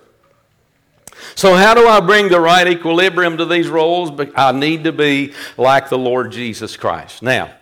So, 1.35 1.55
how 1.55 1.75
do 1.75 1.87
I 1.87 2.01
bring 2.01 2.29
the 2.29 2.41
right 2.41 2.67
equilibrium 2.67 3.37
to 3.39 3.45
these 3.45 3.69
roles? 3.69 4.11
I 4.37 4.53
need 4.53 4.85
to 4.85 4.93
be 4.93 5.33
like 5.57 5.89
the 5.89 5.99
Lord 5.99 6.33
Jesus 6.33 6.77
Christ. 6.77 7.23
Now, 7.23 7.53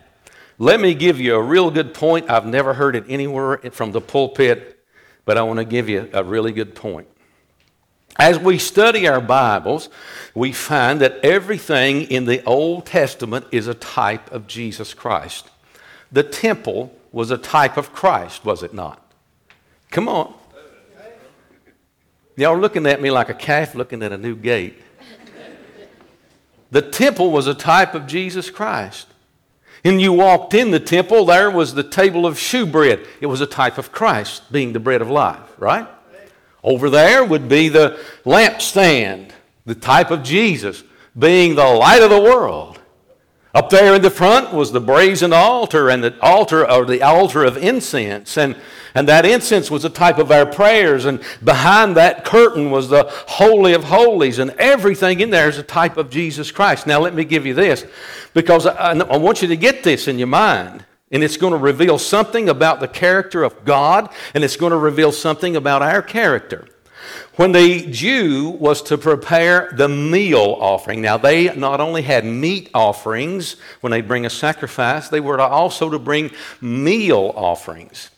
let 0.59 0.79
me 0.79 0.93
give 0.93 1.19
you 1.19 1.35
a 1.35 1.41
real 1.41 1.69
good 1.69 1.93
point. 1.93 2.29
I've 2.29 2.45
never 2.45 2.73
heard 2.73 2.95
it 2.95 3.05
anywhere 3.07 3.57
from 3.71 3.91
the 3.91 4.01
pulpit, 4.01 4.79
but 5.25 5.37
I 5.37 5.43
want 5.43 5.57
to 5.59 5.65
give 5.65 5.89
you 5.89 6.09
a 6.13 6.23
really 6.23 6.51
good 6.51 6.75
point. 6.75 7.07
As 8.19 8.39
we 8.39 8.57
study 8.57 9.07
our 9.07 9.21
Bibles, 9.21 9.89
we 10.33 10.51
find 10.51 10.99
that 11.01 11.23
everything 11.23 12.03
in 12.03 12.25
the 12.25 12.43
Old 12.45 12.87
Testament 12.87 13.45
is 13.51 13.67
a 13.67 13.75
type 13.75 14.31
of 14.31 14.47
Jesus 14.47 14.95
Christ. 14.95 15.49
The 16.11 16.23
temple 16.23 16.95
was 17.11 17.29
a 17.29 17.37
type 17.37 17.77
of 17.77 17.93
Christ, 17.93 18.43
was 18.43 18.63
it 18.63 18.73
not? 18.73 19.11
Come 19.91 20.09
on. 20.09 20.33
Y'all 22.37 22.53
are 22.53 22.61
looking 22.61 22.85
at 22.85 23.01
me 23.01 23.09
like 23.09 23.29
a 23.29 23.33
calf 23.33 23.73
looking 23.73 24.03
at 24.03 24.11
a 24.11 24.17
new 24.17 24.35
gate. 24.35 24.79
The 26.69 26.83
temple 26.83 27.31
was 27.31 27.47
a 27.47 27.55
type 27.55 27.95
of 27.95 28.05
Jesus 28.05 28.51
Christ. 28.51 29.07
And 29.83 29.99
you 29.99 30.13
walked 30.13 30.53
in 30.53 30.69
the 30.69 30.79
temple, 30.79 31.25
there 31.25 31.49
was 31.49 31.73
the 31.73 31.83
table 31.83 32.27
of 32.27 32.37
shewbread. 32.37 33.05
It 33.21 33.25
was 33.25 33.41
a 33.41 33.47
type 33.47 33.79
of 33.79 33.91
Christ 33.91 34.51
being 34.51 34.73
the 34.73 34.79
bread 34.79 35.01
of 35.01 35.09
life, 35.09 35.39
right? 35.57 35.87
Over 36.63 36.91
there 36.91 37.25
would 37.25 37.49
be 37.49 37.69
the 37.69 37.99
lampstand, 38.23 39.31
the 39.65 39.75
type 39.75 40.11
of 40.11 40.21
Jesus 40.21 40.83
being 41.17 41.55
the 41.55 41.65
light 41.65 42.03
of 42.03 42.11
the 42.11 42.21
world. 42.21 42.76
Up 43.57 43.71
there 43.71 43.95
in 43.95 44.03
the 44.03 44.11
front 44.11 44.53
was 44.53 44.71
the 44.71 44.79
brazen 44.79 45.33
altar 45.33 45.89
and 45.89 46.03
the 46.03 46.13
altar 46.21 46.69
or 46.69 46.85
the 46.85 47.01
altar 47.01 47.43
of 47.43 47.57
incense. 47.57 48.37
And 48.37 48.55
and 48.93 49.07
that 49.07 49.25
incense 49.25 49.71
was 49.71 49.83
a 49.83 49.89
type 49.89 50.19
of 50.19 50.31
our 50.31 50.45
prayers. 50.45 51.05
And 51.05 51.23
behind 51.43 51.97
that 51.97 52.23
curtain 52.23 52.69
was 52.69 52.89
the 52.89 53.05
Holy 53.27 53.73
of 53.73 53.85
Holies. 53.85 54.37
And 54.37 54.51
everything 54.59 55.21
in 55.21 55.31
there 55.31 55.49
is 55.49 55.57
a 55.57 55.63
type 55.63 55.97
of 55.97 56.11
Jesus 56.11 56.51
Christ. 56.51 56.85
Now, 56.85 56.99
let 56.99 57.15
me 57.15 57.23
give 57.23 57.47
you 57.47 57.55
this 57.55 57.83
because 58.35 58.67
I, 58.67 58.91
I 58.91 59.17
want 59.17 59.41
you 59.41 59.47
to 59.47 59.57
get 59.57 59.81
this 59.81 60.07
in 60.07 60.19
your 60.19 60.27
mind. 60.27 60.85
And 61.11 61.23
it's 61.23 61.37
going 61.37 61.53
to 61.53 61.57
reveal 61.57 61.97
something 61.97 62.49
about 62.49 62.79
the 62.79 62.87
character 62.87 63.43
of 63.43 63.65
God, 63.65 64.13
and 64.35 64.43
it's 64.43 64.57
going 64.57 64.71
to 64.71 64.77
reveal 64.77 65.11
something 65.11 65.55
about 65.55 65.81
our 65.81 66.03
character. 66.03 66.67
When 67.35 67.51
the 67.51 67.85
Jew 67.91 68.49
was 68.59 68.81
to 68.83 68.97
prepare 68.97 69.71
the 69.75 69.87
meal 69.87 70.57
offering, 70.59 71.01
now 71.01 71.17
they 71.17 71.55
not 71.55 71.79
only 71.79 72.01
had 72.01 72.25
meat 72.25 72.69
offerings 72.73 73.57
when 73.81 73.91
they 73.91 74.01
bring 74.01 74.25
a 74.25 74.29
sacrifice, 74.29 75.09
they 75.09 75.19
were 75.19 75.39
also 75.39 75.89
to 75.89 75.99
bring 75.99 76.31
meal 76.61 77.33
offerings. 77.35 78.09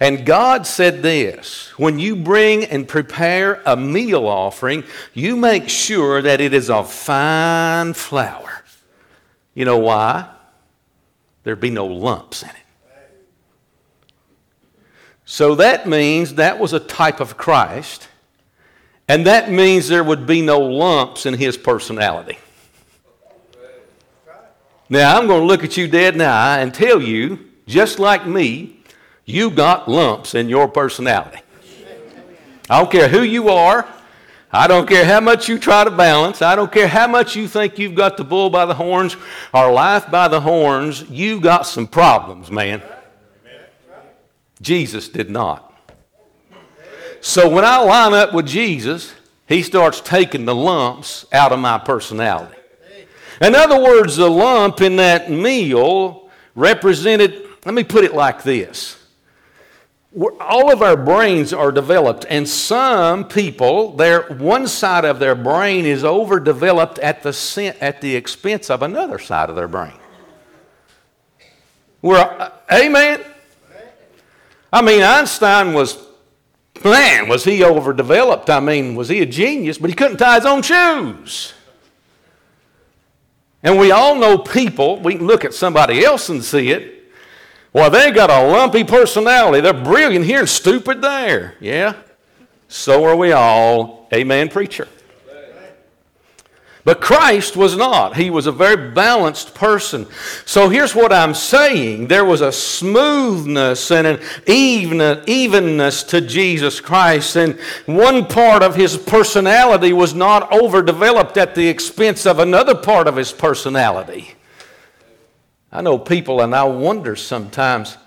And 0.00 0.26
God 0.26 0.66
said 0.66 1.02
this 1.02 1.68
when 1.78 1.98
you 1.98 2.16
bring 2.16 2.64
and 2.64 2.86
prepare 2.86 3.62
a 3.64 3.76
meal 3.76 4.26
offering, 4.26 4.84
you 5.14 5.36
make 5.36 5.68
sure 5.68 6.22
that 6.22 6.40
it 6.40 6.52
is 6.52 6.70
of 6.70 6.92
fine 6.92 7.94
flour. 7.94 8.64
You 9.54 9.64
know 9.64 9.78
why? 9.78 10.28
There'd 11.42 11.60
be 11.60 11.70
no 11.70 11.86
lumps 11.86 12.42
in 12.42 12.50
it. 12.50 12.56
So 15.24 15.56
that 15.56 15.86
means 15.86 16.34
that 16.34 16.58
was 16.58 16.72
a 16.72 16.80
type 16.80 17.20
of 17.20 17.36
Christ, 17.36 18.07
and 19.08 19.26
that 19.26 19.50
means 19.50 19.88
there 19.88 20.04
would 20.04 20.26
be 20.26 20.42
no 20.42 20.60
lumps 20.60 21.26
in 21.26 21.34
his 21.34 21.56
personality. 21.56 22.38
Now, 24.90 25.18
I'm 25.18 25.26
going 25.26 25.40
to 25.40 25.46
look 25.46 25.64
at 25.64 25.76
you 25.76 25.88
dead 25.88 26.14
in 26.14 26.18
the 26.18 26.26
eye 26.26 26.60
and 26.60 26.72
tell 26.72 27.00
you, 27.02 27.46
just 27.66 27.98
like 27.98 28.26
me, 28.26 28.80
you 29.24 29.50
got 29.50 29.88
lumps 29.88 30.34
in 30.34 30.48
your 30.48 30.68
personality. 30.68 31.40
I 32.70 32.78
don't 32.80 32.90
care 32.90 33.08
who 33.08 33.22
you 33.22 33.48
are. 33.50 33.86
I 34.50 34.66
don't 34.66 34.88
care 34.88 35.04
how 35.04 35.20
much 35.20 35.48
you 35.48 35.58
try 35.58 35.84
to 35.84 35.90
balance. 35.90 36.40
I 36.40 36.56
don't 36.56 36.72
care 36.72 36.88
how 36.88 37.06
much 37.06 37.36
you 37.36 37.46
think 37.46 37.78
you've 37.78 37.94
got 37.94 38.16
the 38.16 38.24
bull 38.24 38.48
by 38.48 38.64
the 38.64 38.74
horns 38.74 39.16
or 39.52 39.70
life 39.70 40.10
by 40.10 40.28
the 40.28 40.40
horns. 40.40 41.02
You've 41.10 41.42
got 41.42 41.66
some 41.66 41.86
problems, 41.86 42.50
man. 42.50 42.82
Jesus 44.62 45.08
did 45.08 45.28
not. 45.28 45.67
So 47.20 47.48
when 47.48 47.64
I 47.64 47.78
line 47.78 48.14
up 48.14 48.32
with 48.32 48.46
Jesus, 48.46 49.12
he 49.46 49.62
starts 49.62 50.00
taking 50.00 50.44
the 50.44 50.54
lumps 50.54 51.26
out 51.32 51.52
of 51.52 51.58
my 51.58 51.78
personality. 51.78 52.54
In 53.40 53.54
other 53.54 53.80
words, 53.80 54.16
the 54.16 54.28
lump 54.28 54.80
in 54.80 54.96
that 54.96 55.30
meal 55.30 56.30
represented, 56.54 57.46
let 57.64 57.74
me 57.74 57.84
put 57.84 58.04
it 58.04 58.14
like 58.14 58.42
this 58.42 58.98
all 60.40 60.72
of 60.72 60.82
our 60.82 60.96
brains 60.96 61.52
are 61.52 61.70
developed, 61.70 62.24
and 62.28 62.48
some 62.48 63.28
people, 63.28 63.92
their 63.92 64.22
one 64.22 64.66
side 64.66 65.04
of 65.04 65.18
their 65.18 65.34
brain 65.34 65.84
is 65.84 66.02
overdeveloped 66.02 66.98
at 66.98 67.22
the 67.22 67.76
at 67.80 68.00
the 68.00 68.16
expense 68.16 68.70
of 68.70 68.82
another 68.82 69.18
side 69.18 69.50
of 69.50 69.56
their 69.56 69.68
brain. 69.68 69.92
We're, 72.00 72.16
uh, 72.16 72.52
amen. 72.72 73.22
I 74.72 74.82
mean, 74.82 75.02
Einstein 75.02 75.72
was, 75.74 76.07
man, 76.84 77.28
was 77.28 77.44
he 77.44 77.64
overdeveloped? 77.64 78.50
I 78.50 78.60
mean, 78.60 78.94
was 78.94 79.08
he 79.08 79.20
a 79.20 79.26
genius? 79.26 79.78
But 79.78 79.90
he 79.90 79.96
couldn't 79.96 80.18
tie 80.18 80.36
his 80.36 80.46
own 80.46 80.62
shoes. 80.62 81.54
And 83.62 83.78
we 83.78 83.90
all 83.90 84.14
know 84.14 84.38
people, 84.38 85.00
we 85.00 85.16
can 85.16 85.26
look 85.26 85.44
at 85.44 85.52
somebody 85.52 86.04
else 86.04 86.28
and 86.28 86.42
see 86.44 86.70
it, 86.70 87.10
well, 87.72 87.90
they 87.90 88.10
got 88.10 88.30
a 88.30 88.46
lumpy 88.46 88.84
personality. 88.84 89.60
They're 89.60 89.72
brilliant 89.74 90.24
here 90.24 90.40
and 90.40 90.48
stupid 90.48 91.02
there. 91.02 91.54
Yeah? 91.60 91.94
So 92.68 93.04
are 93.04 93.16
we 93.16 93.32
all. 93.32 94.08
Amen, 94.12 94.48
preacher. 94.48 94.88
But 96.88 97.02
Christ 97.02 97.54
was 97.54 97.76
not. 97.76 98.16
He 98.16 98.30
was 98.30 98.46
a 98.46 98.50
very 98.50 98.92
balanced 98.92 99.54
person. 99.54 100.06
So 100.46 100.70
here's 100.70 100.94
what 100.94 101.12
I'm 101.12 101.34
saying 101.34 102.08
there 102.08 102.24
was 102.24 102.40
a 102.40 102.50
smoothness 102.50 103.90
and 103.90 104.06
an 104.06 104.20
evenness 104.46 106.02
to 106.04 106.22
Jesus 106.22 106.80
Christ, 106.80 107.36
and 107.36 107.60
one 107.84 108.24
part 108.24 108.62
of 108.62 108.74
his 108.74 108.96
personality 108.96 109.92
was 109.92 110.14
not 110.14 110.50
overdeveloped 110.50 111.36
at 111.36 111.54
the 111.54 111.68
expense 111.68 112.24
of 112.24 112.38
another 112.38 112.74
part 112.74 113.06
of 113.06 113.16
his 113.16 113.32
personality. 113.32 114.32
I 115.70 115.82
know 115.82 115.98
people, 115.98 116.40
and 116.40 116.54
I 116.54 116.64
wonder 116.64 117.16
sometimes, 117.16 117.98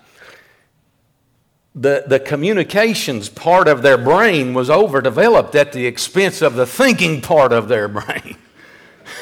the, 1.76 2.06
the 2.08 2.20
communications 2.20 3.30
part 3.30 3.68
of 3.68 3.84
their 3.84 4.00
brain 4.00 4.56
was 4.56 4.72
overdeveloped 4.72 5.54
at 5.54 5.72
the 5.72 5.86
expense 5.86 6.42
of 6.42 6.56
the 6.56 6.66
thinking 6.66 7.22
part 7.22 7.54
of 7.54 7.68
their 7.68 7.88
brain. 7.88 8.38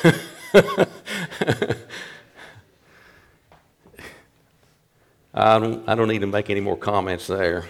I 5.34 5.60
don't, 5.60 5.88
I 5.88 5.96
don't 5.96 6.08
need 6.08 6.20
to 6.20 6.28
make 6.28 6.50
any 6.50 6.60
more 6.60 6.76
comments 6.78 7.28
there. 7.28 7.66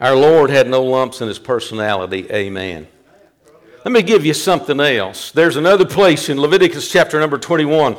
Our 0.00 0.16
Lord 0.16 0.50
had 0.50 0.68
no 0.68 0.82
lumps 0.82 1.20
in 1.20 1.28
his 1.28 1.38
personality. 1.38 2.30
Amen. 2.30 2.86
Let 3.84 3.92
me 3.92 4.02
give 4.02 4.24
you 4.24 4.32
something 4.32 4.80
else. 4.80 5.30
There's 5.30 5.56
another 5.56 5.84
place 5.84 6.30
in 6.30 6.40
Leviticus 6.40 6.90
chapter 6.90 7.20
number 7.20 7.36
21 7.36 7.92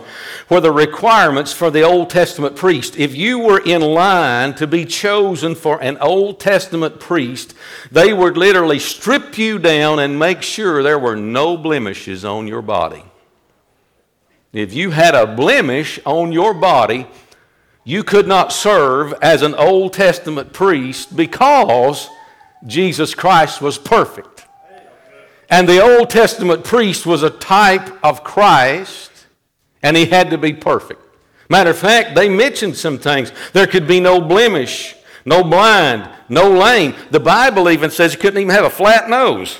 where 0.47 0.59
the 0.59 0.71
requirements 0.71 1.53
for 1.53 1.69
the 1.69 1.83
Old 1.83 2.09
Testament 2.09 2.55
priest, 2.55 2.97
if 2.97 3.15
you 3.15 3.37
were 3.37 3.61
in 3.63 3.81
line 3.81 4.55
to 4.55 4.65
be 4.65 4.85
chosen 4.85 5.53
for 5.53 5.79
an 5.83 5.99
Old 5.99 6.39
Testament 6.39 6.99
priest, 6.99 7.53
they 7.91 8.13
would 8.13 8.35
literally 8.35 8.79
strip 8.79 9.37
you 9.37 9.59
down 9.59 9.99
and 9.99 10.17
make 10.17 10.41
sure 10.41 10.81
there 10.81 10.97
were 10.97 11.15
no 11.15 11.55
blemishes 11.55 12.25
on 12.25 12.47
your 12.47 12.63
body. 12.63 13.03
If 14.53 14.73
you 14.73 14.89
had 14.89 15.13
a 15.13 15.35
blemish 15.35 15.99
on 16.03 16.31
your 16.31 16.55
body, 16.55 17.05
you 17.83 18.03
could 18.03 18.27
not 18.27 18.51
serve 18.51 19.13
as 19.21 19.43
an 19.43 19.53
Old 19.53 19.93
Testament 19.93 20.51
priest 20.51 21.15
because 21.15 22.09
Jesus 22.65 23.13
Christ 23.13 23.61
was 23.61 23.77
perfect. 23.77 24.34
And 25.49 25.69
the 25.69 25.81
Old 25.81 26.09
Testament 26.09 26.63
priest 26.63 27.05
was 27.05 27.23
a 27.23 27.29
type 27.29 28.03
of 28.03 28.23
Christ, 28.23 29.11
and 29.83 29.95
he 29.95 30.05
had 30.05 30.31
to 30.31 30.37
be 30.37 30.53
perfect. 30.53 31.01
Matter 31.49 31.69
of 31.69 31.77
fact, 31.77 32.15
they 32.15 32.29
mentioned 32.29 32.75
some 32.75 32.97
things. 32.97 33.31
There 33.53 33.67
could 33.67 33.87
be 33.87 33.99
no 33.99 34.19
blemish, 34.19 34.95
no 35.25 35.43
blind, 35.43 36.09
no 36.29 36.49
lame. 36.49 36.95
The 37.11 37.19
Bible 37.19 37.69
even 37.69 37.91
says 37.91 38.13
he 38.13 38.19
couldn't 38.19 38.41
even 38.41 38.55
have 38.55 38.65
a 38.65 38.69
flat 38.69 39.09
nose. 39.09 39.59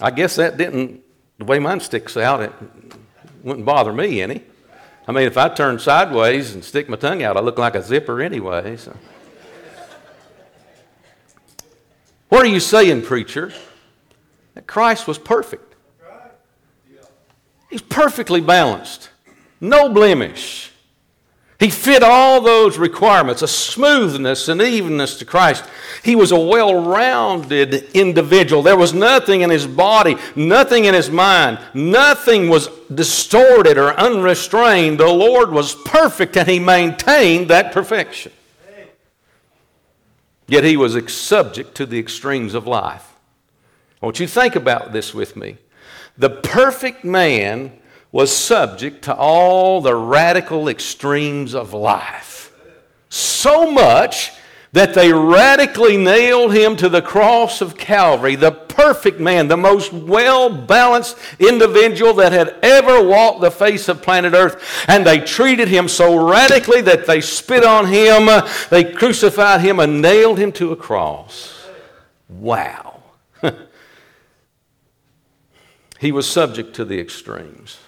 I 0.00 0.10
guess 0.10 0.36
that 0.36 0.56
didn't, 0.56 1.02
the 1.38 1.44
way 1.44 1.58
mine 1.58 1.80
sticks 1.80 2.16
out, 2.16 2.40
it 2.40 2.52
wouldn't 3.42 3.66
bother 3.66 3.92
me 3.92 4.22
any. 4.22 4.42
I 5.06 5.12
mean, 5.12 5.26
if 5.26 5.36
I 5.36 5.48
turn 5.48 5.80
sideways 5.80 6.54
and 6.54 6.64
stick 6.64 6.88
my 6.88 6.96
tongue 6.96 7.24
out, 7.24 7.36
I 7.36 7.40
look 7.40 7.58
like 7.58 7.74
a 7.74 7.82
zipper 7.82 8.22
anyway. 8.22 8.76
So. 8.76 8.96
What 12.32 12.46
are 12.46 12.48
you 12.48 12.60
saying, 12.60 13.02
preacher? 13.02 13.52
That 14.54 14.66
Christ 14.66 15.06
was 15.06 15.18
perfect. 15.18 15.74
He's 17.68 17.82
perfectly 17.82 18.40
balanced, 18.40 19.10
no 19.60 19.90
blemish. 19.90 20.72
He 21.60 21.68
fit 21.68 22.02
all 22.02 22.40
those 22.40 22.78
requirements, 22.78 23.42
a 23.42 23.48
smoothness 23.48 24.48
and 24.48 24.62
evenness 24.62 25.18
to 25.18 25.26
Christ. 25.26 25.62
He 26.02 26.16
was 26.16 26.32
a 26.32 26.40
well 26.40 26.82
rounded 26.82 27.90
individual. 27.92 28.62
There 28.62 28.78
was 28.78 28.94
nothing 28.94 29.42
in 29.42 29.50
his 29.50 29.66
body, 29.66 30.16
nothing 30.34 30.86
in 30.86 30.94
his 30.94 31.10
mind, 31.10 31.58
nothing 31.74 32.48
was 32.48 32.68
distorted 32.94 33.76
or 33.76 33.92
unrestrained. 34.00 35.00
The 35.00 35.06
Lord 35.06 35.52
was 35.52 35.74
perfect 35.74 36.38
and 36.38 36.48
he 36.48 36.58
maintained 36.58 37.48
that 37.48 37.72
perfection. 37.72 38.32
Yet 40.46 40.64
he 40.64 40.76
was 40.76 41.12
subject 41.12 41.74
to 41.76 41.86
the 41.86 41.98
extremes 41.98 42.54
of 42.54 42.66
life. 42.66 43.16
I 44.02 44.06
want 44.06 44.20
you 44.20 44.26
to 44.26 44.32
think 44.32 44.56
about 44.56 44.92
this 44.92 45.14
with 45.14 45.36
me. 45.36 45.58
The 46.18 46.30
perfect 46.30 47.04
man 47.04 47.72
was 48.10 48.34
subject 48.36 49.02
to 49.04 49.14
all 49.14 49.80
the 49.80 49.94
radical 49.94 50.68
extremes 50.68 51.54
of 51.54 51.72
life. 51.72 52.52
So 53.08 53.70
much 53.70 54.32
that 54.72 54.94
they 54.94 55.12
radically 55.12 55.96
nailed 55.96 56.54
him 56.54 56.76
to 56.76 56.88
the 56.88 57.02
cross 57.02 57.60
of 57.60 57.76
Calvary, 57.76 58.36
the 58.36 58.52
perfect 58.74 59.20
man, 59.20 59.48
the 59.48 59.56
most 59.56 59.92
well 59.92 60.50
balanced 60.50 61.16
individual 61.38 62.14
that 62.14 62.32
had 62.32 62.56
ever 62.62 63.02
walked 63.02 63.40
the 63.40 63.50
face 63.50 63.88
of 63.88 64.02
planet 64.02 64.34
Earth. 64.34 64.84
And 64.88 65.06
they 65.06 65.20
treated 65.20 65.68
him 65.68 65.88
so 65.88 66.28
radically 66.28 66.80
that 66.82 67.06
they 67.06 67.20
spit 67.20 67.64
on 67.64 67.86
him, 67.86 68.28
they 68.70 68.92
crucified 68.92 69.60
him, 69.60 69.78
and 69.78 70.02
nailed 70.02 70.38
him 70.38 70.52
to 70.52 70.72
a 70.72 70.76
cross. 70.76 71.66
Wow. 72.28 73.02
he 75.98 76.12
was 76.12 76.28
subject 76.28 76.74
to 76.76 76.84
the 76.84 76.98
extremes. 76.98 77.78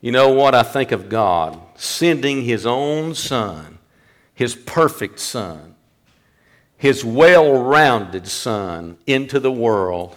You 0.00 0.10
know 0.10 0.30
what 0.30 0.54
I 0.54 0.62
think 0.62 0.90
of 0.90 1.08
God? 1.08 1.60
Sending 1.76 2.42
his 2.42 2.66
own 2.66 3.14
son 3.14 3.78
his 4.34 4.56
perfect 4.56 5.20
Son, 5.20 5.71
his 6.82 7.04
well 7.04 7.62
rounded 7.62 8.26
Son 8.26 8.98
into 9.06 9.38
the 9.38 9.52
world. 9.52 10.16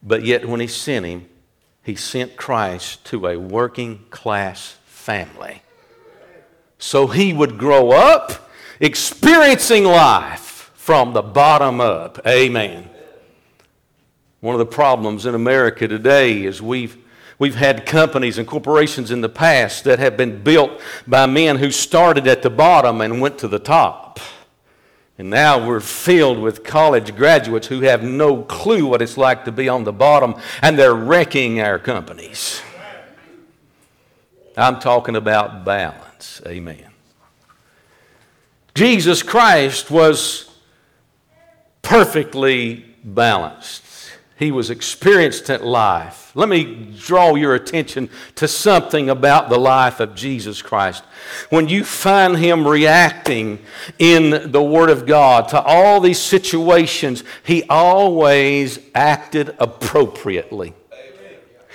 But 0.00 0.22
yet, 0.22 0.46
when 0.46 0.60
he 0.60 0.68
sent 0.68 1.04
him, 1.04 1.28
he 1.82 1.96
sent 1.96 2.36
Christ 2.36 3.04
to 3.06 3.26
a 3.26 3.36
working 3.36 4.04
class 4.08 4.76
family. 4.84 5.60
So 6.78 7.08
he 7.08 7.32
would 7.32 7.58
grow 7.58 7.90
up 7.90 8.48
experiencing 8.78 9.82
life 9.82 10.70
from 10.74 11.14
the 11.14 11.22
bottom 11.22 11.80
up. 11.80 12.24
Amen. 12.28 12.88
One 14.38 14.54
of 14.54 14.60
the 14.60 14.66
problems 14.66 15.26
in 15.26 15.34
America 15.34 15.88
today 15.88 16.44
is 16.44 16.62
we've 16.62 16.96
We've 17.40 17.56
had 17.56 17.86
companies 17.86 18.38
and 18.38 18.46
corporations 18.46 19.10
in 19.10 19.20
the 19.20 19.28
past 19.28 19.82
that 19.82 19.98
have 19.98 20.16
been 20.16 20.44
built 20.44 20.80
by 21.08 21.26
men 21.26 21.56
who 21.56 21.72
started 21.72 22.28
at 22.28 22.42
the 22.42 22.50
bottom 22.50 23.00
and 23.00 23.20
went 23.20 23.36
to 23.38 23.48
the 23.48 23.58
top. 23.58 24.20
And 25.18 25.28
now 25.30 25.66
we're 25.66 25.80
filled 25.80 26.38
with 26.38 26.64
college 26.64 27.14
graduates 27.14 27.66
who 27.66 27.82
have 27.82 28.02
no 28.02 28.42
clue 28.42 28.86
what 28.86 29.02
it's 29.02 29.16
like 29.16 29.44
to 29.44 29.52
be 29.52 29.68
on 29.68 29.84
the 29.84 29.92
bottom, 29.92 30.34
and 30.62 30.78
they're 30.78 30.94
wrecking 30.94 31.60
our 31.60 31.78
companies. 31.78 32.62
I'm 34.56 34.80
talking 34.80 35.16
about 35.16 35.64
balance. 35.64 36.40
Amen. 36.46 36.88
Jesus 38.74 39.22
Christ 39.22 39.90
was 39.90 40.50
perfectly 41.82 42.84
balanced. 43.04 44.01
He 44.36 44.50
was 44.50 44.70
experienced 44.70 45.50
at 45.50 45.64
life. 45.64 46.32
Let 46.34 46.48
me 46.48 46.94
draw 46.98 47.34
your 47.34 47.54
attention 47.54 48.08
to 48.36 48.48
something 48.48 49.10
about 49.10 49.50
the 49.50 49.58
life 49.58 50.00
of 50.00 50.14
Jesus 50.14 50.62
Christ. 50.62 51.04
When 51.50 51.68
you 51.68 51.84
find 51.84 52.38
him 52.38 52.66
reacting 52.66 53.60
in 53.98 54.50
the 54.50 54.62
Word 54.62 54.90
of 54.90 55.06
God 55.06 55.48
to 55.48 55.60
all 55.62 56.00
these 56.00 56.18
situations, 56.18 57.22
he 57.44 57.64
always 57.68 58.78
acted 58.94 59.54
appropriately. 59.58 60.74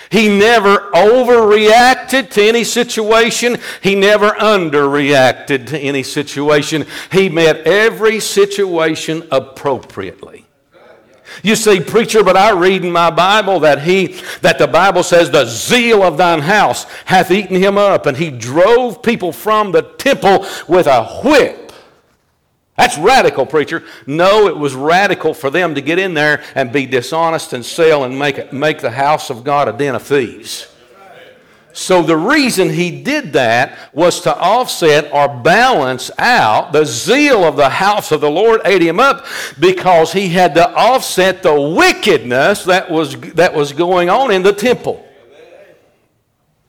He 0.09 0.27
never 0.29 0.89
overreacted 0.91 2.29
to 2.31 2.41
any 2.41 2.63
situation. 2.63 3.57
He 3.81 3.93
never 3.93 4.31
underreacted 4.31 5.67
to 5.67 5.77
any 5.79 6.03
situation. 6.03 6.85
He 7.11 7.29
met 7.29 7.67
every 7.67 8.19
situation 8.19 9.27
appropriately. 9.31 10.46
You 11.43 11.55
see, 11.55 11.79
preacher, 11.79 12.23
but 12.23 12.37
I 12.37 12.51
read 12.51 12.83
in 12.83 12.91
my 12.91 13.09
Bible 13.09 13.59
that 13.61 13.81
he 13.81 14.19
that 14.41 14.57
the 14.57 14.67
Bible 14.67 15.03
says 15.03 15.29
the 15.29 15.45
zeal 15.45 16.03
of 16.03 16.17
thine 16.17 16.41
house 16.41 16.85
hath 17.05 17.31
eaten 17.31 17.55
him 17.55 17.77
up, 17.77 18.05
and 18.05 18.17
he 18.17 18.31
drove 18.31 19.03
people 19.03 19.31
from 19.31 19.71
the 19.71 19.81
temple 19.81 20.45
with 20.67 20.87
a 20.87 21.05
whip. 21.23 21.67
That's 22.77 22.97
radical, 22.97 23.47
preacher. 23.47 23.83
No, 24.05 24.47
it 24.47 24.55
was 24.55 24.75
radical 24.75 25.33
for 25.33 25.49
them 25.49 25.73
to 25.75 25.81
get 25.81 25.97
in 25.97 26.13
there 26.13 26.43
and 26.53 26.71
be 26.71 26.85
dishonest 26.85 27.53
and 27.53 27.65
sell 27.65 28.03
and 28.03 28.17
make, 28.17 28.53
make 28.53 28.79
the 28.79 28.91
house 28.91 29.31
of 29.31 29.43
God 29.43 29.67
a 29.67 29.73
den 29.73 29.95
of 29.95 30.03
thieves. 30.03 30.67
So 31.77 32.01
the 32.01 32.17
reason 32.17 32.71
he 32.71 32.89
did 32.89 33.33
that 33.33 33.77
was 33.93 34.21
to 34.21 34.35
offset 34.35 35.13
or 35.13 35.27
balance 35.27 36.09
out 36.17 36.73
the 36.73 36.83
zeal 36.83 37.43
of 37.43 37.55
the 37.55 37.69
house 37.69 38.11
of 38.11 38.19
the 38.19 38.31
Lord 38.31 38.61
ate 38.65 38.81
him 38.81 38.99
up 38.99 39.27
because 39.59 40.11
he 40.11 40.29
had 40.29 40.55
to 40.55 40.67
offset 40.73 41.43
the 41.43 41.53
wickedness 41.53 42.63
that 42.63 42.89
was, 42.89 43.15
that 43.33 43.53
was 43.53 43.73
going 43.73 44.09
on 44.09 44.31
in 44.31 44.41
the 44.41 44.53
temple. 44.53 45.07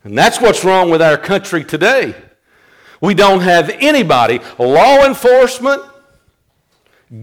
And 0.05 0.16
that's 0.16 0.42
what's 0.42 0.62
wrong 0.62 0.90
with 0.90 1.01
our 1.01 1.16
country 1.16 1.64
today. 1.64 2.14
We 3.01 3.14
don't 3.14 3.40
have 3.40 3.71
anybody, 3.81 4.40
law 4.59 5.07
enforcement, 5.07 5.81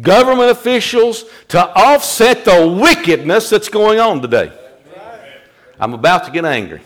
government 0.02 0.50
officials, 0.50 1.26
to 1.50 1.64
offset 1.80 2.46
the 2.46 2.68
wickedness 2.68 3.52
that's 3.52 3.70
going 3.70 4.00
on 4.00 4.24
today. 4.24 4.52
I'm 5.80 5.94
about 5.94 6.26
to 6.26 6.32
get 6.32 6.46
angry. 6.46 6.82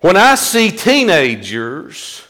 When 0.00 0.16
I 0.16 0.36
see 0.36 0.70
teenagers, 0.70 2.22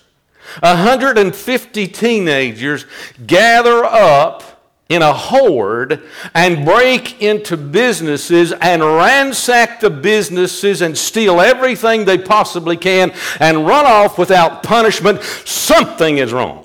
150 0.60 1.86
teenagers 1.88 2.86
gather 3.26 3.84
up 3.84 4.42
in 4.88 5.02
a 5.02 5.12
horde 5.12 6.02
and 6.32 6.64
break 6.64 7.20
into 7.20 7.58
businesses 7.58 8.52
and 8.52 8.82
ransack 8.82 9.80
the 9.80 9.90
businesses 9.90 10.80
and 10.80 10.96
steal 10.96 11.42
everything 11.42 12.06
they 12.06 12.16
possibly 12.16 12.76
can 12.76 13.12
and 13.38 13.66
run 13.66 13.84
off 13.84 14.16
without 14.16 14.62
punishment, 14.62 15.22
something 15.44 16.16
is 16.16 16.32
wrong. 16.32 16.64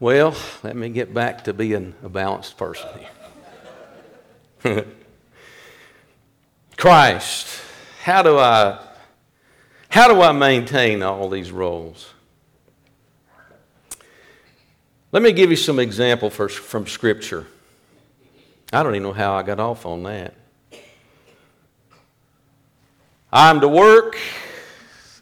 Well, 0.00 0.34
let 0.62 0.76
me 0.76 0.88
get 0.88 1.12
back 1.12 1.44
to 1.44 1.52
being 1.52 1.94
a 2.02 2.08
balanced 2.08 2.56
person 2.56 2.88
here. 2.98 3.08
Christ, 6.76 7.60
how 8.02 8.22
do 8.22 8.38
I 8.38 8.82
how 9.88 10.08
do 10.12 10.20
I 10.20 10.32
maintain 10.32 11.02
all 11.02 11.28
these 11.28 11.50
roles? 11.50 12.12
Let 15.12 15.22
me 15.22 15.32
give 15.32 15.50
you 15.50 15.56
some 15.56 15.78
example 15.78 16.28
first 16.30 16.58
from 16.58 16.86
Scripture. 16.86 17.46
I 18.72 18.82
don't 18.82 18.94
even 18.94 19.04
know 19.04 19.12
how 19.12 19.34
I 19.34 19.42
got 19.42 19.60
off 19.60 19.86
on 19.86 20.02
that. 20.02 20.34
I'm 23.32 23.60
to 23.60 23.68
work 23.68 24.18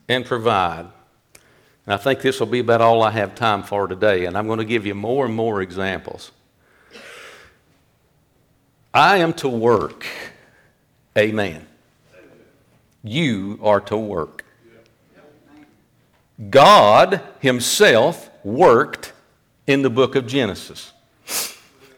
and 0.08 0.24
provide. 0.24 0.86
And 1.86 1.94
I 1.94 1.96
think 1.98 2.20
this 2.20 2.40
will 2.40 2.46
be 2.46 2.60
about 2.60 2.80
all 2.80 3.02
I 3.02 3.10
have 3.10 3.34
time 3.34 3.62
for 3.62 3.86
today, 3.86 4.24
and 4.24 4.38
I'm 4.38 4.46
going 4.46 4.58
to 4.58 4.64
give 4.64 4.86
you 4.86 4.94
more 4.94 5.26
and 5.26 5.34
more 5.34 5.60
examples. 5.60 6.32
I 8.94 9.18
am 9.18 9.32
to 9.34 9.48
work. 9.48 10.06
Amen. 11.18 11.66
You 13.02 13.58
are 13.60 13.80
to 13.80 13.96
work. 13.96 14.44
God 16.48 17.20
Himself 17.40 18.30
worked 18.44 19.12
in 19.66 19.82
the 19.82 19.90
book 19.90 20.14
of 20.14 20.28
Genesis. 20.28 20.92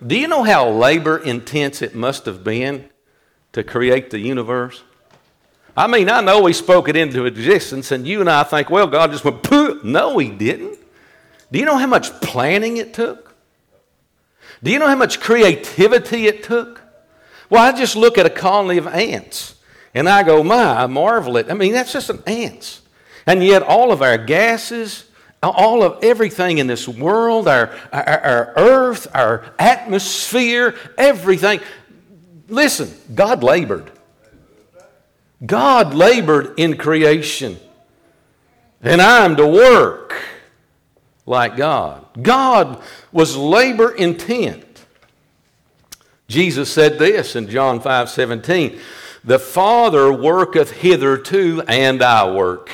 Do 0.05 0.17
you 0.19 0.27
know 0.27 0.43
how 0.43 0.71
labor 0.71 1.19
intense 1.19 1.83
it 1.83 1.95
must 1.95 2.25
have 2.25 2.43
been 2.43 2.89
to 3.53 3.63
create 3.63 4.11
the 4.11 4.19
universe? 4.19 4.83
I 5.77 5.87
mean, 5.87 6.09
I 6.09 6.23
know 6.23 6.47
He 6.47 6.55
spoke 6.55 6.89
it 6.89 6.97
into 6.97 7.27
existence, 7.27 7.93
and 7.93 8.07
you 8.07 8.21
and 8.21 8.31
I 8.31 8.43
think, 8.43 8.71
well, 8.71 8.87
God 8.87 9.11
just 9.11 9.25
went, 9.25 9.43
Pooh. 9.43 9.81
no, 9.85 10.17
He 10.17 10.31
didn't. 10.31 10.79
Do 11.53 11.59
you 11.59 11.67
know 11.67 11.77
how 11.77 11.87
much 11.87 12.11
planning 12.23 12.79
it 12.79 12.95
took? 12.95 13.35
Do 14.63 14.71
you 14.71 14.79
know 14.79 14.89
how 14.89 14.97
much 14.97 15.21
creativity 15.21 16.27
it 16.27 16.43
took? 16.43 16.86
Well, 17.49 17.63
I 17.63 17.77
just 17.77 17.97
look 17.97 18.19
at 18.19 18.27
a 18.27 18.31
colony 18.31 18.79
of 18.79 18.87
ants 18.87 19.57
and 19.95 20.09
I 20.09 20.23
go, 20.25 20.43
my, 20.43 20.83
I 20.83 20.87
marvel 20.87 21.39
at. 21.39 21.51
I 21.51 21.55
mean, 21.55 21.73
that's 21.73 21.93
just 21.93 22.11
an 22.11 22.23
ants. 22.27 22.83
And 23.27 23.43
yet, 23.43 23.63
all 23.63 23.93
of 23.93 24.03
our 24.03 24.19
gases, 24.19 25.07
all 25.43 25.83
of 25.83 26.05
everything 26.05 26.59
in 26.59 26.67
this 26.67 26.87
world, 26.87 27.49
our, 27.49 27.75
our, 27.93 28.21
our 28.21 28.53
earth, 28.57 29.07
our 29.15 29.45
atmosphere, 29.59 30.75
everything. 30.99 31.61
Listen, 32.49 32.93
God 33.15 33.43
labored. 33.43 33.91
God 35.45 35.95
labored 35.95 36.59
in 36.59 36.77
creation. 36.77 37.59
And 38.83 39.01
I'm 39.01 39.37
to 39.37 39.47
work 39.47 40.15
like 41.25 41.57
God. 41.57 42.05
God 42.21 42.83
was 43.13 43.35
labor 43.35 43.93
intent. 43.93 44.66
Jesus 46.29 46.73
said 46.73 46.99
this 46.99 47.37
in 47.37 47.49
John 47.49 47.81
5 47.81 48.11
17 48.11 48.79
The 49.25 49.39
Father 49.39 50.13
worketh 50.13 50.73
hitherto, 50.73 51.63
and 51.69 52.03
I 52.03 52.31
work. 52.31 52.71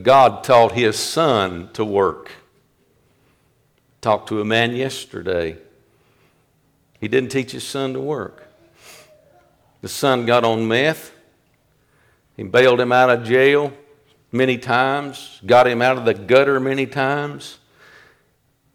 God 0.00 0.44
taught 0.44 0.72
his 0.72 0.98
son 0.98 1.70
to 1.72 1.84
work. 1.84 2.30
Talked 4.00 4.28
to 4.28 4.40
a 4.40 4.44
man 4.44 4.74
yesterday. 4.76 5.58
He 7.00 7.08
didn't 7.08 7.30
teach 7.30 7.52
his 7.52 7.64
son 7.64 7.94
to 7.94 8.00
work. 8.00 8.48
The 9.80 9.88
son 9.88 10.26
got 10.26 10.44
on 10.44 10.66
meth. 10.66 11.12
He 12.36 12.42
bailed 12.44 12.80
him 12.80 12.92
out 12.92 13.10
of 13.10 13.24
jail 13.24 13.72
many 14.30 14.58
times, 14.58 15.40
got 15.46 15.66
him 15.66 15.82
out 15.82 15.96
of 15.96 16.04
the 16.04 16.14
gutter 16.14 16.60
many 16.60 16.86
times. 16.86 17.57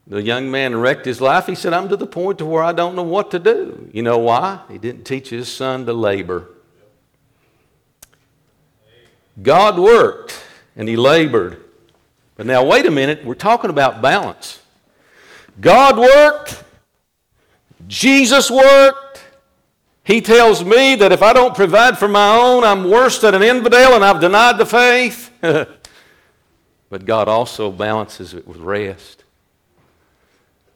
The 0.05 0.21
young 0.21 0.51
man 0.51 0.75
wrecked 0.75 1.05
his 1.05 1.21
life. 1.21 1.45
He 1.47 1.55
said, 1.55 1.73
I'm 1.73 1.87
to 1.89 1.95
the 1.95 2.07
point 2.07 2.39
to 2.39 2.45
where 2.45 2.63
I 2.63 2.73
don't 2.73 2.95
know 2.95 3.03
what 3.03 3.31
to 3.31 3.39
do. 3.39 3.89
You 3.93 4.01
know 4.01 4.17
why? 4.17 4.61
He 4.69 4.77
didn't 4.77 5.05
teach 5.05 5.29
his 5.29 5.49
son 5.49 5.85
to 5.85 5.93
labor. 5.93 6.49
God 9.41 9.79
worked 9.79 10.43
and 10.75 10.87
he 10.87 10.95
labored. 10.95 11.63
But 12.35 12.45
now, 12.45 12.65
wait 12.65 12.85
a 12.85 12.91
minute, 12.91 13.23
we're 13.23 13.35
talking 13.35 13.69
about 13.69 14.01
balance. 14.01 14.59
God 15.61 15.97
worked, 15.97 16.63
Jesus 17.87 18.49
worked. 18.49 19.23
He 20.03 20.19
tells 20.19 20.65
me 20.65 20.95
that 20.95 21.13
if 21.13 21.21
I 21.21 21.31
don't 21.31 21.55
provide 21.55 21.97
for 21.97 22.09
my 22.09 22.35
own, 22.35 22.63
I'm 22.65 22.89
worse 22.89 23.19
than 23.21 23.35
an 23.35 23.43
infidel 23.43 23.95
and 23.95 24.03
I've 24.03 24.19
denied 24.19 24.57
the 24.57 24.65
faith. 24.65 25.31
but 25.41 27.05
God 27.05 27.29
also 27.29 27.71
balances 27.71 28.33
it 28.33 28.45
with 28.45 28.57
rest. 28.57 29.22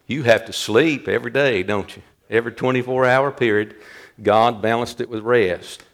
You 0.08 0.22
have 0.24 0.46
to 0.46 0.52
sleep 0.52 1.06
every 1.06 1.30
day, 1.30 1.62
don't 1.62 1.94
you? 1.94 2.02
Every 2.30 2.50
24 2.50 3.04
hour 3.04 3.30
period, 3.30 3.76
God 4.22 4.60
balanced 4.60 5.00
it 5.00 5.08
with 5.08 5.22
rest. 5.22 5.84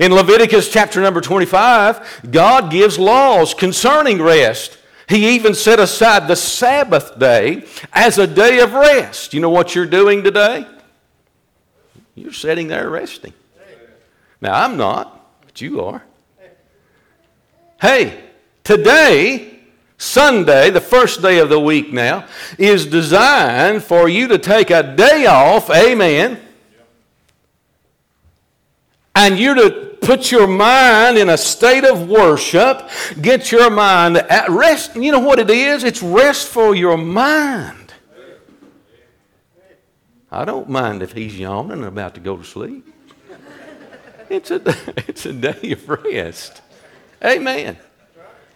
In 0.00 0.14
Leviticus 0.14 0.72
chapter 0.72 1.00
number 1.00 1.20
25, 1.20 2.30
God 2.30 2.70
gives 2.70 2.98
laws 2.98 3.54
concerning 3.54 4.22
rest. 4.22 4.78
He 5.08 5.34
even 5.34 5.54
set 5.54 5.80
aside 5.80 6.28
the 6.28 6.36
Sabbath 6.36 7.18
day 7.18 7.64
as 7.92 8.18
a 8.18 8.26
day 8.26 8.60
of 8.60 8.74
rest. 8.74 9.34
You 9.34 9.40
know 9.40 9.50
what 9.50 9.74
you're 9.74 9.86
doing 9.86 10.22
today? 10.22 10.66
You're 12.14 12.32
sitting 12.32 12.68
there 12.68 12.88
resting. 12.88 13.32
Now, 14.40 14.64
I'm 14.64 14.76
not, 14.76 15.44
but 15.44 15.60
you 15.60 15.84
are. 15.84 16.04
Hey, 17.80 18.22
today, 18.62 19.57
Sunday, 19.98 20.70
the 20.70 20.80
first 20.80 21.20
day 21.20 21.38
of 21.38 21.48
the 21.48 21.58
week 21.58 21.92
now, 21.92 22.24
is 22.56 22.86
designed 22.86 23.82
for 23.82 24.08
you 24.08 24.28
to 24.28 24.38
take 24.38 24.70
a 24.70 24.94
day 24.94 25.26
off, 25.26 25.68
amen, 25.70 26.40
and 29.16 29.36
you 29.36 29.56
to 29.56 29.96
put 30.00 30.30
your 30.30 30.46
mind 30.46 31.18
in 31.18 31.28
a 31.28 31.36
state 31.36 31.84
of 31.84 32.08
worship, 32.08 32.88
get 33.20 33.50
your 33.50 33.68
mind 33.70 34.16
at 34.16 34.48
rest. 34.48 34.94
You 34.94 35.10
know 35.10 35.18
what 35.18 35.40
it 35.40 35.50
is? 35.50 35.82
It's 35.82 36.02
rest 36.02 36.46
for 36.46 36.76
your 36.76 36.96
mind. 36.96 37.92
I 40.30 40.44
don't 40.44 40.68
mind 40.68 41.02
if 41.02 41.12
he's 41.12 41.36
yawning 41.36 41.72
and 41.72 41.84
about 41.84 42.14
to 42.14 42.20
go 42.20 42.36
to 42.36 42.44
sleep. 42.44 42.86
It's 44.30 44.52
a, 44.52 44.62
it's 45.08 45.26
a 45.26 45.32
day 45.32 45.72
of 45.72 45.88
rest. 45.88 46.62
Amen. 47.24 47.76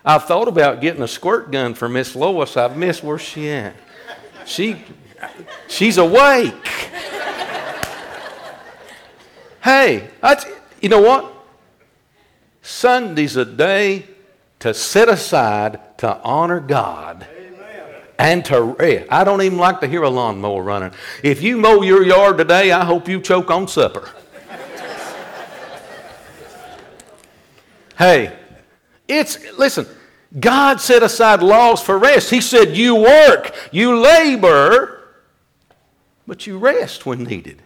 I've 0.04 0.24
thought 0.24 0.48
about 0.48 0.80
getting 0.80 1.02
a 1.02 1.08
squirt 1.08 1.52
gun 1.52 1.74
for 1.74 1.88
Miss 1.88 2.16
Lois. 2.16 2.56
I've 2.56 2.76
missed 2.76 3.04
where 3.04 3.18
she 3.18 3.50
at. 3.50 3.76
She, 4.44 4.84
she's 5.68 5.98
awake. 5.98 6.54
Hey, 9.62 10.10
you 10.80 10.88
know 10.88 11.00
what? 11.00 11.32
Sunday's 12.62 13.36
a 13.36 13.44
day 13.44 14.06
to 14.58 14.74
set 14.74 15.08
aside 15.08 15.78
to 15.98 16.20
honor 16.22 16.58
God 16.58 17.24
and 18.18 18.44
to 18.46 18.60
rest. 18.60 19.06
I 19.10 19.22
don't 19.22 19.42
even 19.42 19.58
like 19.58 19.80
to 19.80 19.86
hear 19.86 20.02
a 20.02 20.10
lawnmower 20.10 20.62
running. 20.62 20.90
If 21.22 21.42
you 21.42 21.58
mow 21.58 21.82
your 21.82 22.04
yard 22.04 22.38
today, 22.38 22.72
I 22.72 22.84
hope 22.84 23.08
you 23.08 23.20
choke 23.20 23.52
on 23.52 23.68
supper. 23.68 24.10
hey, 27.98 28.36
it's, 29.08 29.38
listen, 29.58 29.86
God 30.38 30.80
set 30.80 31.02
aside 31.02 31.42
laws 31.42 31.82
for 31.82 31.98
rest. 31.98 32.30
He 32.30 32.40
said, 32.40 32.76
You 32.76 32.96
work, 32.96 33.54
you 33.70 33.98
labor, 33.98 35.02
but 36.26 36.46
you 36.46 36.58
rest 36.58 37.04
when 37.04 37.24
needed. 37.24 37.62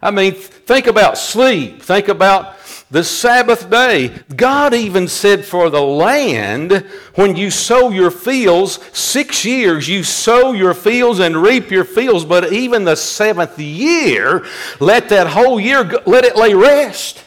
I 0.00 0.10
mean, 0.10 0.34
think 0.34 0.86
about 0.86 1.18
sleep. 1.18 1.82
Think 1.82 2.08
about 2.08 2.56
the 2.90 3.02
Sabbath 3.02 3.68
day. 3.68 4.08
God 4.34 4.72
even 4.72 5.08
said 5.08 5.44
for 5.44 5.68
the 5.70 5.82
land, 5.82 6.86
when 7.16 7.34
you 7.34 7.50
sow 7.50 7.90
your 7.90 8.10
fields, 8.10 8.78
six 8.96 9.44
years 9.44 9.88
you 9.88 10.04
sow 10.04 10.52
your 10.52 10.74
fields 10.74 11.18
and 11.18 11.36
reap 11.36 11.70
your 11.70 11.84
fields, 11.84 12.24
but 12.24 12.52
even 12.52 12.84
the 12.84 12.94
seventh 12.94 13.58
year, 13.58 14.46
let 14.78 15.08
that 15.08 15.26
whole 15.26 15.58
year, 15.58 15.82
let 16.06 16.24
it 16.24 16.36
lay 16.36 16.54
rest. 16.54 17.24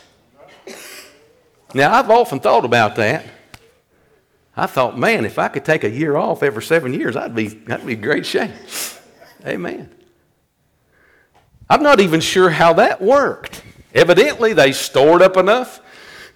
Now, 1.74 1.94
I've 1.94 2.10
often 2.10 2.40
thought 2.40 2.66
about 2.66 2.96
that. 2.96 3.26
I 4.58 4.66
thought, 4.66 4.98
man, 4.98 5.26
if 5.26 5.40
I 5.40 5.48
could 5.48 5.64
take 5.64 5.84
a 5.84 5.90
year 5.90 6.18
off 6.18 6.44
every 6.44 6.64
seven 6.64 6.94
years, 6.94 7.16
I'd 7.16 7.36
be, 7.36 7.48
that'd 7.48 7.86
be 7.86 7.96
great 7.96 8.26
shape. 8.26 8.52
Amen. 9.46 9.90
I'm 11.70 11.84
not 11.84 12.00
even 12.00 12.20
sure 12.20 12.50
how 12.50 12.74
that 12.74 13.02
worked. 13.02 13.64
Evidently, 13.94 14.54
they 14.54 14.72
stored 14.72 15.22
up 15.22 15.38
enough 15.38 15.82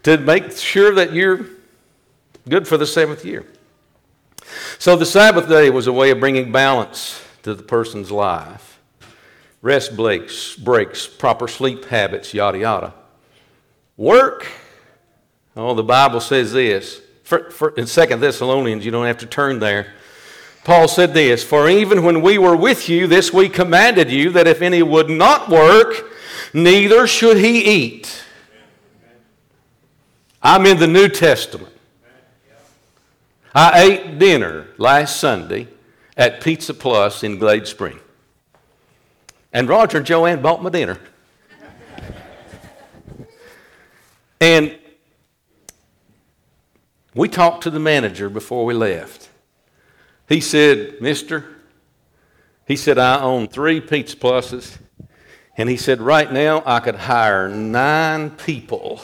to 0.04 0.18
make 0.18 0.52
sure 0.52 0.94
that 0.96 1.14
you're 1.14 1.48
good 2.48 2.68
for 2.68 2.78
the 2.78 2.86
seventh 2.86 3.26
year. 3.26 3.46
So 4.78 4.96
the 4.96 5.06
Sabbath 5.06 5.50
day 5.50 5.70
was 5.70 5.88
a 5.88 5.94
way 5.94 6.12
of 6.12 6.20
bringing 6.20 6.52
balance 6.52 7.22
to 7.44 7.56
the 7.56 7.64
person's 7.64 8.12
life. 8.12 8.80
Rest 9.62 9.96
breaks, 9.96 10.56
breaks, 10.56 11.08
proper 11.08 11.48
sleep 11.48 11.86
habits, 11.86 12.34
yada 12.34 12.60
yada. 12.60 12.94
Work. 13.98 14.48
Oh, 15.56 15.74
the 15.74 15.84
Bible 15.84 16.20
says 16.20 16.52
this. 16.52 17.02
For, 17.24 17.52
for, 17.52 17.70
in 17.72 17.86
2 17.86 18.06
Thessalonians, 18.18 18.84
you 18.84 18.92
don't 18.92 19.06
have 19.06 19.20
to 19.20 19.26
turn 19.26 19.60
there. 19.60 19.94
Paul 20.64 20.88
said 20.88 21.14
this 21.14 21.44
For 21.44 21.70
even 21.70 22.04
when 22.04 22.22
we 22.22 22.38
were 22.38 22.56
with 22.56 22.90
you, 22.90 23.08
this 23.08 23.32
we 23.32 23.50
commanded 23.50 24.12
you, 24.12 24.32
that 24.32 24.48
if 24.48 24.62
any 24.62 24.82
would 24.82 25.10
not 25.10 25.50
work, 25.50 26.12
neither 26.54 27.08
should 27.08 27.38
he 27.38 27.64
eat. 27.64 28.24
I'm 30.42 30.66
in 30.66 30.78
the 30.78 30.88
New 30.88 31.08
Testament. 31.08 31.74
I 33.56 33.84
ate 33.84 34.20
dinner 34.20 34.68
last 34.78 35.18
Sunday 35.18 35.68
at 36.18 36.42
Pizza 36.42 36.74
Plus 36.74 37.24
in 37.24 37.38
Glade 37.38 37.68
Spring. 37.68 38.00
And 39.54 39.70
Roger 39.70 39.98
and 39.98 40.06
Joanne 40.06 40.42
bought 40.42 40.64
my 40.64 40.72
dinner. 40.72 41.00
and 44.42 44.76
we 47.16 47.28
talked 47.28 47.64
to 47.64 47.70
the 47.70 47.80
manager 47.80 48.30
before 48.30 48.66
we 48.66 48.74
left. 48.74 49.30
He 50.30 50.40
said, 50.40 51.02
Mister, 51.02 51.46
he 52.66 52.76
said, 52.76 52.98
I 52.98 53.22
own 53.22 53.48
three 53.48 53.82
Pizza 53.82 54.16
Pluses. 54.16 54.78
And 55.58 55.70
he 55.70 55.78
said, 55.78 56.02
right 56.02 56.32
now 56.32 56.64
I 56.66 56.80
could 56.80 56.96
hire 56.96 57.48
nine 57.50 58.32
people 58.32 59.02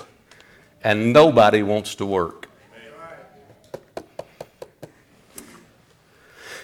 and 0.84 1.14
nobody 1.14 1.62
wants 1.62 1.94
to 1.96 2.06
work. 2.06 2.39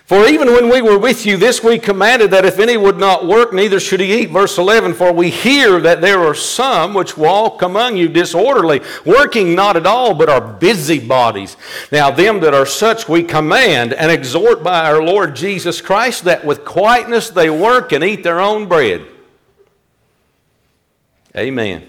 For 0.06 0.28
even 0.28 0.54
when 0.54 0.70
we 0.70 0.84
were 0.84 1.00
with 1.00 1.26
you, 1.26 1.36
this 1.36 1.64
we 1.64 1.80
commanded 1.80 2.30
that 2.30 2.46
if 2.46 2.60
any 2.60 2.78
would 2.78 3.00
not 3.00 3.26
work, 3.26 3.52
neither 3.52 3.80
should 3.80 4.00
he 4.00 4.22
eat. 4.22 4.30
Verse 4.30 4.56
11 4.60 4.94
For 4.94 5.12
we 5.12 5.32
hear 5.32 5.80
that 5.80 6.00
there 6.00 6.20
are 6.20 6.36
some 6.36 6.94
which 6.94 7.18
walk 7.18 7.64
among 7.64 7.98
you 7.98 8.08
disorderly, 8.08 8.82
working 9.04 9.56
not 9.56 9.76
at 9.76 9.88
all, 9.88 10.14
but 10.14 10.30
are 10.30 10.42
busybodies. 10.42 11.58
Now, 11.92 12.12
them 12.12 12.40
that 12.42 12.54
are 12.54 12.68
such 12.68 13.10
we 13.10 13.24
command 13.24 13.94
and 13.94 14.12
exhort 14.12 14.62
by 14.64 14.88
our 14.88 15.02
Lord 15.02 15.36
Jesus 15.36 15.82
Christ 15.82 16.26
that 16.26 16.46
with 16.46 16.66
quietness 16.66 17.32
they 17.32 17.50
work 17.50 17.92
and 17.92 18.04
eat 18.04 18.22
their 18.22 18.40
own 18.40 18.68
bread. 18.68 19.08
Amen. 21.36 21.84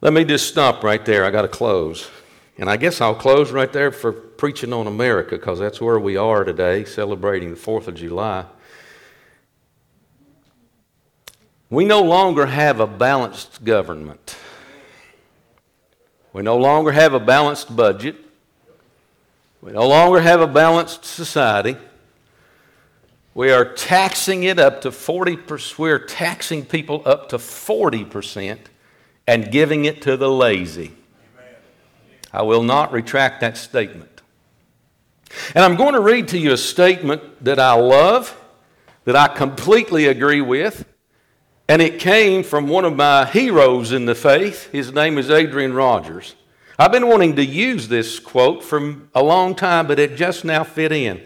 Let 0.00 0.12
me 0.12 0.24
just 0.24 0.46
stop 0.46 0.84
right 0.84 1.04
there. 1.04 1.24
I 1.24 1.32
got 1.32 1.42
to 1.42 1.48
close. 1.48 2.08
And 2.56 2.70
I 2.70 2.76
guess 2.76 3.00
I'll 3.00 3.14
close 3.14 3.50
right 3.50 3.72
there 3.72 3.90
for 3.90 4.12
preaching 4.12 4.72
on 4.72 4.86
America 4.86 5.36
because 5.36 5.58
that's 5.58 5.80
where 5.80 5.98
we 5.98 6.16
are 6.16 6.44
today, 6.44 6.84
celebrating 6.84 7.50
the 7.50 7.56
4th 7.56 7.88
of 7.88 7.96
July. 7.96 8.44
We 11.68 11.84
no 11.84 12.02
longer 12.02 12.46
have 12.46 12.78
a 12.78 12.86
balanced 12.86 13.64
government. 13.64 14.36
We 16.32 16.42
no 16.42 16.56
longer 16.56 16.92
have 16.92 17.14
a 17.14 17.20
balanced 17.20 17.74
budget. 17.74 18.16
We 19.60 19.72
no 19.72 19.88
longer 19.88 20.20
have 20.20 20.40
a 20.40 20.46
balanced 20.46 21.04
society. 21.04 21.76
We 23.34 23.50
are 23.50 23.64
taxing 23.64 24.44
it 24.44 24.60
up 24.60 24.82
to 24.82 24.90
40%. 24.90 25.76
We're 25.76 25.98
taxing 25.98 26.64
people 26.64 27.02
up 27.04 27.30
to 27.30 27.38
40% 27.38 28.58
and 29.26 29.50
giving 29.50 29.86
it 29.86 30.02
to 30.02 30.16
the 30.16 30.30
lazy. 30.30 30.92
I 32.34 32.42
will 32.42 32.64
not 32.64 32.90
retract 32.90 33.40
that 33.42 33.56
statement. 33.56 34.20
And 35.54 35.64
I'm 35.64 35.76
going 35.76 35.94
to 35.94 36.00
read 36.00 36.26
to 36.28 36.38
you 36.38 36.52
a 36.52 36.56
statement 36.56 37.22
that 37.44 37.60
I 37.60 37.74
love, 37.74 38.36
that 39.04 39.14
I 39.14 39.28
completely 39.28 40.06
agree 40.06 40.40
with, 40.40 40.84
and 41.68 41.80
it 41.80 42.00
came 42.00 42.42
from 42.42 42.66
one 42.66 42.84
of 42.84 42.96
my 42.96 43.24
heroes 43.24 43.92
in 43.92 44.04
the 44.04 44.16
faith. 44.16 44.68
His 44.72 44.92
name 44.92 45.16
is 45.16 45.30
Adrian 45.30 45.74
Rogers. 45.74 46.34
I've 46.76 46.90
been 46.90 47.06
wanting 47.06 47.36
to 47.36 47.44
use 47.44 47.86
this 47.86 48.18
quote 48.18 48.64
for 48.64 48.96
a 49.14 49.22
long 49.22 49.54
time, 49.54 49.86
but 49.86 50.00
it 50.00 50.16
just 50.16 50.44
now 50.44 50.64
fit 50.64 50.90
in. 50.90 51.22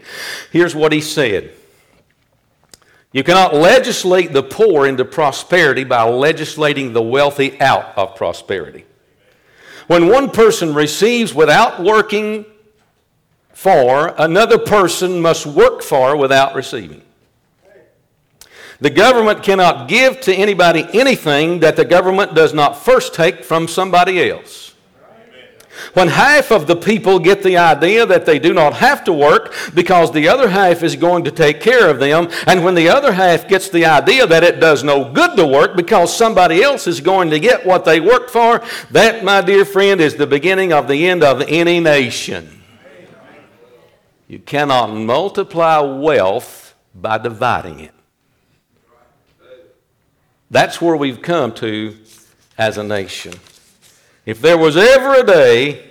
Here's 0.51 0.75
what 0.75 0.93
he 0.93 1.01
said 1.01 1.53
You 3.11 3.23
cannot 3.23 3.55
legislate 3.55 4.31
the 4.31 4.43
poor 4.43 4.85
into 4.85 5.05
prosperity 5.05 5.85
by 5.85 6.03
legislating 6.03 6.93
the 6.93 7.01
wealthy 7.01 7.59
out 7.59 7.97
of 7.97 8.15
prosperity. 8.15 8.85
When 9.89 10.07
one 10.07 10.29
person 10.29 10.75
receives 10.75 11.33
without 11.33 11.81
working 11.81 12.45
for, 13.53 14.13
another 14.19 14.59
person 14.59 15.19
must 15.19 15.47
work 15.47 15.81
for 15.81 16.15
without 16.15 16.53
receiving. 16.53 17.01
The 18.79 18.91
government 18.91 19.41
cannot 19.41 19.87
give 19.87 20.21
to 20.21 20.31
anybody 20.35 20.85
anything 20.93 21.61
that 21.61 21.75
the 21.75 21.85
government 21.85 22.35
does 22.35 22.53
not 22.53 22.77
first 22.77 23.15
take 23.15 23.43
from 23.43 23.67
somebody 23.67 24.29
else. 24.29 24.68
When 25.93 26.07
half 26.07 26.51
of 26.51 26.67
the 26.67 26.75
people 26.75 27.19
get 27.19 27.43
the 27.43 27.57
idea 27.57 28.05
that 28.05 28.25
they 28.25 28.39
do 28.39 28.53
not 28.53 28.73
have 28.73 29.03
to 29.05 29.13
work 29.13 29.53
because 29.73 30.11
the 30.11 30.27
other 30.27 30.49
half 30.49 30.83
is 30.83 30.95
going 30.95 31.23
to 31.25 31.31
take 31.31 31.61
care 31.61 31.89
of 31.89 31.99
them, 31.99 32.29
and 32.47 32.63
when 32.63 32.75
the 32.75 32.89
other 32.89 33.13
half 33.13 33.47
gets 33.47 33.69
the 33.69 33.85
idea 33.85 34.27
that 34.27 34.43
it 34.43 34.59
does 34.59 34.83
no 34.83 35.11
good 35.11 35.35
to 35.37 35.45
work 35.45 35.75
because 35.75 36.15
somebody 36.15 36.61
else 36.61 36.87
is 36.87 37.01
going 37.01 37.29
to 37.29 37.39
get 37.39 37.65
what 37.65 37.85
they 37.85 37.99
worked 37.99 38.29
for, 38.29 38.61
that, 38.91 39.23
my 39.23 39.41
dear 39.41 39.65
friend, 39.65 40.01
is 40.01 40.15
the 40.15 40.27
beginning 40.27 40.73
of 40.73 40.87
the 40.87 41.07
end 41.07 41.23
of 41.23 41.41
any 41.47 41.79
nation. 41.79 42.61
You 44.27 44.39
cannot 44.39 44.93
multiply 44.93 45.79
wealth 45.79 46.75
by 46.93 47.17
dividing 47.17 47.79
it. 47.79 47.93
That's 50.51 50.81
where 50.81 50.95
we've 50.95 51.21
come 51.21 51.53
to 51.55 51.97
as 52.57 52.77
a 52.77 52.83
nation. 52.83 53.33
If 54.29 54.41
there 54.41 54.59
was 54.59 54.77
ever 54.77 55.15
a 55.15 55.25
day 55.25 55.89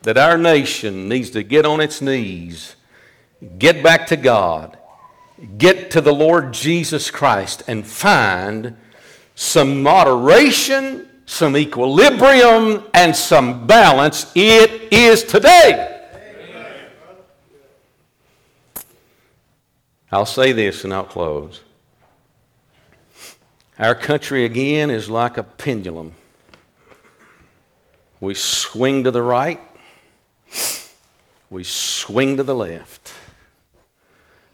that 0.00 0.16
our 0.16 0.38
nation 0.38 1.06
needs 1.06 1.28
to 1.32 1.42
get 1.42 1.66
on 1.66 1.82
its 1.82 2.00
knees, 2.00 2.76
get 3.58 3.82
back 3.82 4.06
to 4.06 4.16
God, 4.16 4.78
get 5.58 5.90
to 5.90 6.00
the 6.00 6.14
Lord 6.14 6.54
Jesus 6.54 7.10
Christ, 7.10 7.62
and 7.68 7.86
find 7.86 8.74
some 9.34 9.82
moderation, 9.82 11.06
some 11.26 11.58
equilibrium, 11.58 12.84
and 12.94 13.14
some 13.14 13.66
balance, 13.66 14.32
it 14.34 14.90
is 14.90 15.24
today. 15.24 16.06
I'll 20.10 20.24
say 20.24 20.52
this 20.52 20.84
and 20.84 20.94
I'll 20.94 21.04
close. 21.04 21.60
Our 23.78 23.94
country 23.94 24.46
again 24.46 24.88
is 24.88 25.10
like 25.10 25.36
a 25.36 25.42
pendulum. 25.42 26.14
We 28.20 28.34
swing 28.34 29.04
to 29.04 29.10
the 29.10 29.22
right, 29.22 29.60
we 31.50 31.64
swing 31.64 32.36
to 32.36 32.42
the 32.42 32.54
left. 32.54 33.12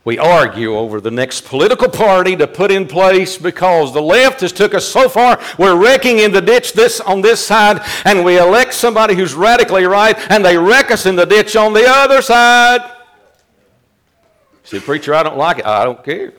We 0.05 0.19
argue 0.19 0.77
over 0.77 1.01
the 1.01 1.11
next 1.11 1.47
political 1.47 1.89
party 1.89 2.37
to 2.37 2.47
put 2.47 2.71
in 2.71 2.87
place 2.87 3.39
because 3.39 3.95
the 3.95 4.03
left 4.03 4.43
has 4.43 4.53
took 4.53 4.75
us 4.75 4.87
so 4.87 5.09
far, 5.09 5.41
we're 5.59 5.77
wrecking 5.77 6.19
in 6.19 6.31
the 6.31 6.43
ditch 6.43 6.75
this 6.75 7.01
on 7.01 7.23
this 7.23 7.45
side, 7.45 7.81
and 8.05 8.23
we 8.23 8.39
elect 8.39 8.75
somebody 8.75 9.15
who's 9.15 9.33
radically 9.33 9.85
right, 9.85 10.15
and 10.31 10.45
they 10.45 10.59
wreck 10.59 10.91
us 10.91 11.07
in 11.07 11.17
the 11.17 11.25
ditch 11.25 11.57
on 11.57 11.73
the 11.73 11.87
other 11.89 12.21
side. 12.21 12.83
See, 14.65 14.79
preacher, 14.79 15.15
I 15.15 15.23
don't 15.23 15.39
like 15.39 15.59
it. 15.59 15.67
I 15.67 15.85
don't 15.85 16.05
care. 16.05 16.35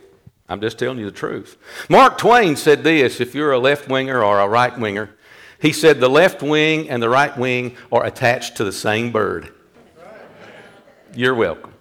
I'm 0.47 0.61
just 0.61 0.77
telling 0.77 0.99
you 0.99 1.05
the 1.05 1.11
truth. 1.11 1.57
Mark 1.89 2.19
Twain 2.19 2.55
said 2.55 2.83
this 2.83 3.19
if 3.19 3.33
you're 3.33 3.51
a 3.51 3.59
left 3.59 3.89
winger 3.89 4.23
or 4.23 4.39
a 4.39 4.47
right 4.47 4.77
winger, 4.77 5.09
he 5.61 5.71
said 5.71 5.99
the 5.99 6.09
left 6.09 6.41
wing 6.41 6.89
and 6.89 7.01
the 7.01 7.09
right 7.09 7.35
wing 7.37 7.75
are 7.91 8.05
attached 8.05 8.57
to 8.57 8.63
the 8.63 8.71
same 8.71 9.11
bird. 9.11 9.53
You're 11.15 11.35
welcome. 11.35 11.73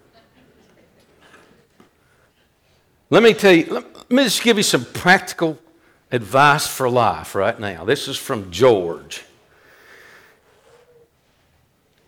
Let 3.09 3.21
me 3.21 3.33
tell 3.33 3.53
you, 3.53 3.65
let 3.71 4.11
me 4.11 4.23
just 4.23 4.41
give 4.43 4.57
you 4.57 4.63
some 4.63 4.85
practical 4.85 5.59
advice 6.11 6.67
for 6.67 6.89
life 6.89 7.35
right 7.35 7.59
now. 7.59 7.85
This 7.85 8.07
is 8.07 8.17
from 8.17 8.51
George. 8.51 9.23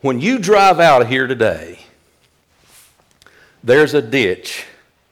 When 0.02 0.22
you 0.22 0.40
drive 0.40 0.80
out 0.80 1.02
of 1.02 1.10
here 1.10 1.28
today, 1.28 1.80
there's 3.64 3.94
a 3.94 4.02
ditch 4.02 4.66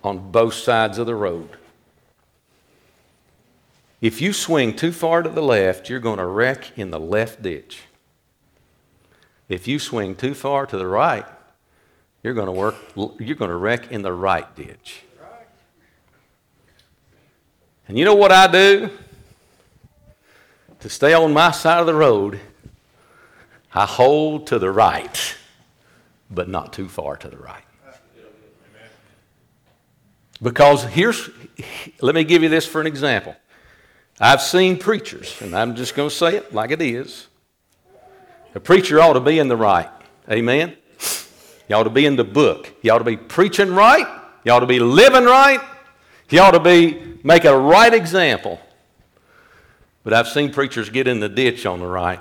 on 0.03 0.31
both 0.31 0.53
sides 0.53 0.97
of 0.97 1.05
the 1.05 1.15
road. 1.15 1.49
If 4.05 4.21
you 4.21 4.33
swing 4.33 4.75
too 4.75 4.91
far 4.91 5.23
to 5.23 5.29
the 5.29 5.41
left, 5.41 5.89
you're 5.89 5.99
going 5.99 6.19
to 6.19 6.27
wreck 6.27 6.77
in 6.77 6.91
the 6.91 6.99
left 6.99 7.41
ditch. 7.41 7.85
If 9.49 9.67
you 9.67 9.79
swing 9.79 10.15
too 10.15 10.35
far 10.35 10.67
to 10.67 10.77
the 10.77 10.85
right, 10.85 11.25
you're 12.21 12.35
going 12.35 12.45
to 12.45 12.51
work 12.51 12.75
you're 12.95 13.35
going 13.35 13.49
to 13.49 13.57
wreck 13.57 13.91
in 13.91 14.03
the 14.03 14.13
right 14.13 14.55
ditch. 14.55 15.01
And 17.87 17.97
you 17.97 18.05
know 18.05 18.13
what 18.13 18.31
I 18.31 18.45
do? 18.45 18.91
To 20.81 20.87
stay 20.87 21.15
on 21.15 21.33
my 21.33 21.49
side 21.49 21.79
of 21.79 21.87
the 21.87 21.95
road, 21.95 22.39
I 23.73 23.87
hold 23.87 24.45
to 24.47 24.59
the 24.59 24.69
right, 24.69 25.35
but 26.29 26.47
not 26.47 26.73
too 26.73 26.87
far 26.87 27.17
to 27.17 27.27
the 27.27 27.37
right. 27.37 27.63
Because 30.43 30.83
here's, 30.83 31.27
let 32.01 32.13
me 32.13 32.23
give 32.23 32.43
you 32.43 32.49
this 32.49 32.67
for 32.67 32.79
an 32.79 32.85
example. 32.85 33.35
I've 34.19 34.41
seen 34.41 34.77
preachers, 34.77 35.41
and 35.41 35.55
I'm 35.55 35.75
just 35.75 35.95
going 35.95 36.09
to 36.09 36.15
say 36.15 36.35
it 36.35 36.53
like 36.53 36.71
it 36.71 36.81
is. 36.81 37.27
A 38.53 38.59
preacher 38.59 39.01
ought 39.01 39.13
to 39.13 39.19
be 39.19 39.39
in 39.39 39.49
the 39.49 39.57
right. 39.57 39.89
Amen? 40.31 40.77
You 41.67 41.75
ought 41.75 41.83
to 41.83 41.89
be 41.89 42.05
in 42.05 42.15
the 42.15 42.23
book. 42.23 42.71
You 42.81 42.91
ought 42.91 42.99
to 42.99 43.03
be 43.03 43.17
preaching 43.17 43.73
right. 43.73 44.07
You 44.45 44.51
ought 44.53 44.61
to 44.61 44.67
be 44.67 44.79
living 44.79 45.25
right. 45.25 45.59
You 46.29 46.39
ought 46.39 46.51
to 46.51 46.59
be 46.59 47.17
make 47.23 47.43
a 47.43 47.57
right 47.57 47.93
example. 47.93 48.59
But 50.03 50.13
I've 50.13 50.27
seen 50.27 50.53
preachers 50.53 50.89
get 50.89 51.07
in 51.07 51.19
the 51.19 51.29
ditch 51.29 51.65
on 51.65 51.79
the 51.79 51.87
right. 51.87 52.19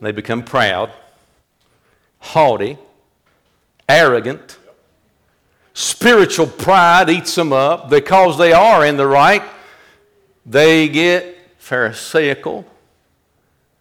They 0.00 0.12
become 0.12 0.42
proud, 0.42 0.92
haughty, 2.18 2.78
arrogant. 3.88 4.58
Spiritual 5.74 6.46
pride 6.46 7.08
eats 7.08 7.34
them 7.34 7.52
up 7.52 7.88
because 7.88 8.38
they 8.38 8.52
are 8.52 8.84
in 8.84 8.96
the 8.96 9.06
right. 9.06 9.42
They 10.44 10.88
get 10.88 11.38
Pharisaical, 11.58 12.64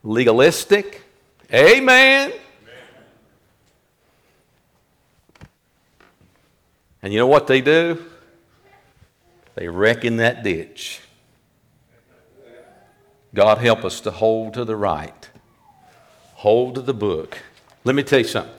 legalistic. 0.04 1.02
Amen. 1.52 2.32
And 7.02 7.12
you 7.12 7.18
know 7.18 7.28
what 7.28 7.48
they 7.48 7.62
do? 7.62 8.06
They 9.56 9.68
wreck 9.68 10.06
in 10.06 10.18
that 10.18 10.44
ditch. 10.44 11.02
God 13.34 13.58
help 13.58 13.84
us 13.84 14.02
to 14.02 14.12
hold 14.12 14.54
to 14.54 14.66
the 14.66 14.76
right, 14.76 15.30
hold 16.36 16.76
to 16.76 16.82
the 16.82 16.94
book. 16.94 17.40
Let 17.84 17.96
me 17.96 18.04
tell 18.04 18.20
you 18.20 18.26
something. 18.26 18.54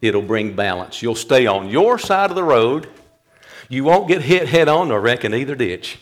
It'll 0.00 0.22
bring 0.22 0.56
balance. 0.56 1.02
You'll 1.02 1.14
stay 1.14 1.46
on 1.46 1.68
your 1.68 1.98
side 1.98 2.30
of 2.30 2.36
the 2.36 2.44
road. 2.44 2.88
You 3.68 3.84
won't 3.84 4.08
get 4.08 4.22
hit 4.22 4.48
head 4.48 4.68
on 4.68 4.90
or 4.90 5.00
wreck 5.00 5.24
in 5.24 5.34
either 5.34 5.54
ditch. 5.54 5.98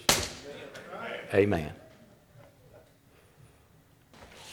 Amen. 1.35 1.73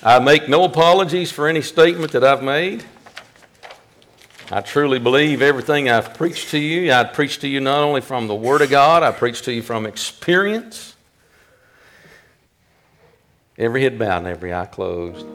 I 0.02 0.18
make 0.18 0.50
no 0.50 0.64
apologies 0.64 1.32
for 1.32 1.48
any 1.48 1.62
statement 1.62 2.14
that 2.14 2.24
I've 2.24 2.42
made. 2.42 2.84
I 4.50 4.62
truly 4.62 4.98
believe 4.98 5.44
everything 5.44 5.90
I've 5.90 6.16
preached 6.16 6.50
to 6.50 6.58
you, 6.58 6.92
I 6.92 7.04
preach 7.04 7.40
to 7.40 7.48
you 7.48 7.62
not 7.62 7.84
only 7.84 8.02
from 8.02 8.28
the 8.28 8.36
Word 8.36 8.64
of 8.64 8.72
God, 8.72 9.04
I 9.04 9.12
preach 9.12 9.44
to 9.44 9.54
you 9.54 9.62
from 9.62 9.86
experience. 9.86 10.96
Every 13.58 13.84
head 13.84 14.00
bowed 14.00 14.18
and 14.18 14.28
every 14.28 14.52
eye 14.52 14.66
closed. 14.66 15.26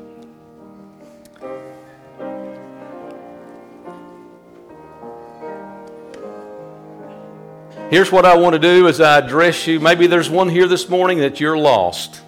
Here's 7.89 8.11
what 8.11 8.25
I 8.25 8.37
want 8.37 8.55
to 8.55 8.59
do 8.59 8.89
as 8.89 9.01
I 9.01 9.19
address 9.19 9.69
you. 9.69 9.79
Maybe 9.79 10.09
there's 10.09 10.29
one 10.29 10.49
here 10.49 10.67
this 10.67 10.89
morning 10.89 11.19
that 11.19 11.39
you're 11.39 11.57
lost. 11.57 12.21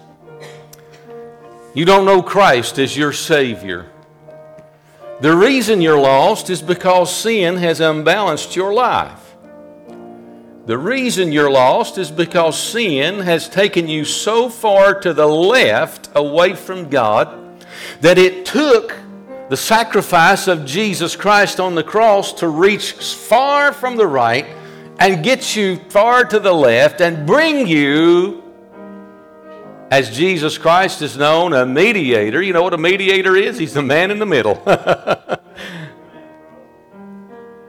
You 1.73 1.83
don't 1.83 2.05
know 2.05 2.21
Christ 2.21 2.79
as 2.79 2.95
your 2.95 3.11
Savior. 3.11 3.91
The 5.19 5.35
reason 5.35 5.81
you're 5.81 5.99
lost 5.99 6.49
is 6.49 6.61
because 6.61 7.13
sin 7.13 7.57
has 7.57 7.81
unbalanced 7.81 8.55
your 8.55 8.73
life. 8.73 9.35
The 10.65 10.77
reason 10.77 11.33
you're 11.33 11.51
lost 11.51 11.97
is 11.97 12.09
because 12.09 12.57
sin 12.57 13.19
has 13.19 13.49
taken 13.49 13.89
you 13.89 14.05
so 14.05 14.47
far 14.47 14.97
to 15.01 15.13
the 15.13 15.27
left 15.27 16.07
away 16.15 16.53
from 16.55 16.89
God 16.89 17.65
that 17.99 18.17
it 18.17 18.45
took 18.45 18.95
the 19.49 19.57
sacrifice 19.57 20.47
of 20.47 20.63
Jesus 20.63 21.17
Christ 21.17 21.59
on 21.59 21.75
the 21.75 21.83
cross 21.83 22.31
to 22.35 22.47
reach 22.47 22.93
far 22.93 23.73
from 23.73 23.97
the 23.97 24.07
right 24.07 24.45
and 24.99 25.23
get 25.23 25.55
you 25.55 25.77
far 25.89 26.25
to 26.25 26.39
the 26.39 26.53
left 26.53 26.99
and 26.99 27.25
bring 27.25 27.65
you, 27.67 28.43
as 29.89 30.15
Jesus 30.15 30.57
Christ 30.57 31.01
is 31.01 31.17
known, 31.17 31.53
a 31.53 31.65
mediator. 31.65 32.41
You 32.41 32.53
know 32.53 32.61
what 32.61 32.73
a 32.73 32.77
mediator 32.77 33.35
is? 33.35 33.57
He's 33.57 33.73
the 33.73 33.81
man 33.81 34.11
in 34.11 34.19
the 34.19 34.25
middle. 34.25 34.61
and 34.67 35.39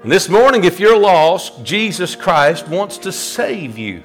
this 0.04 0.28
morning, 0.28 0.64
if 0.64 0.80
you're 0.80 0.98
lost, 0.98 1.64
Jesus 1.64 2.16
Christ 2.16 2.68
wants 2.68 2.98
to 2.98 3.12
save 3.12 3.78
you. 3.78 4.02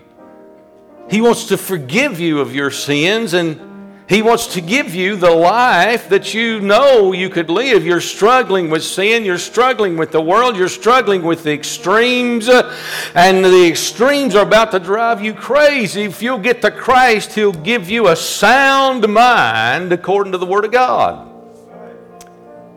He 1.10 1.20
wants 1.20 1.48
to 1.48 1.58
forgive 1.58 2.20
you 2.20 2.40
of 2.40 2.56
your 2.56 2.72
sins 2.72 3.34
and 3.34 3.75
he 4.08 4.22
wants 4.22 4.54
to 4.54 4.62
give 4.62 4.94
you 4.94 5.16
the 5.16 5.32
life 5.32 6.10
that 6.10 6.34
you 6.34 6.60
know 6.60 7.12
you 7.12 7.28
could 7.28 7.50
live. 7.50 7.86
You're 7.86 8.02
struggling 8.02 8.70
with 8.70 8.84
sin, 8.84 9.26
you're 9.26 9.40
struggling 9.40 9.98
with 9.98 10.12
the 10.12 10.22
world, 10.22 10.56
you're 10.56 10.70
struggling 10.70 11.24
with 11.24 11.44
the 11.44 11.52
extremes, 11.52 12.48
and 12.48 13.44
the 13.44 13.68
extremes 13.68 14.36
are 14.36 14.46
about 14.46 14.72
to 14.72 14.80
drive 14.80 15.24
you 15.24 15.34
crazy. 15.34 16.04
If 16.04 16.22
you'll 16.22 16.38
get 16.38 16.62
to 16.62 16.70
Christ, 16.70 17.34
He'll 17.34 17.52
give 17.52 17.90
you 17.90 18.10
a 18.10 18.16
sound 18.16 19.12
mind 19.12 19.92
according 19.92 20.34
to 20.34 20.38
the 20.38 20.46
Word 20.46 20.66
of 20.66 20.72
God. 20.72 21.32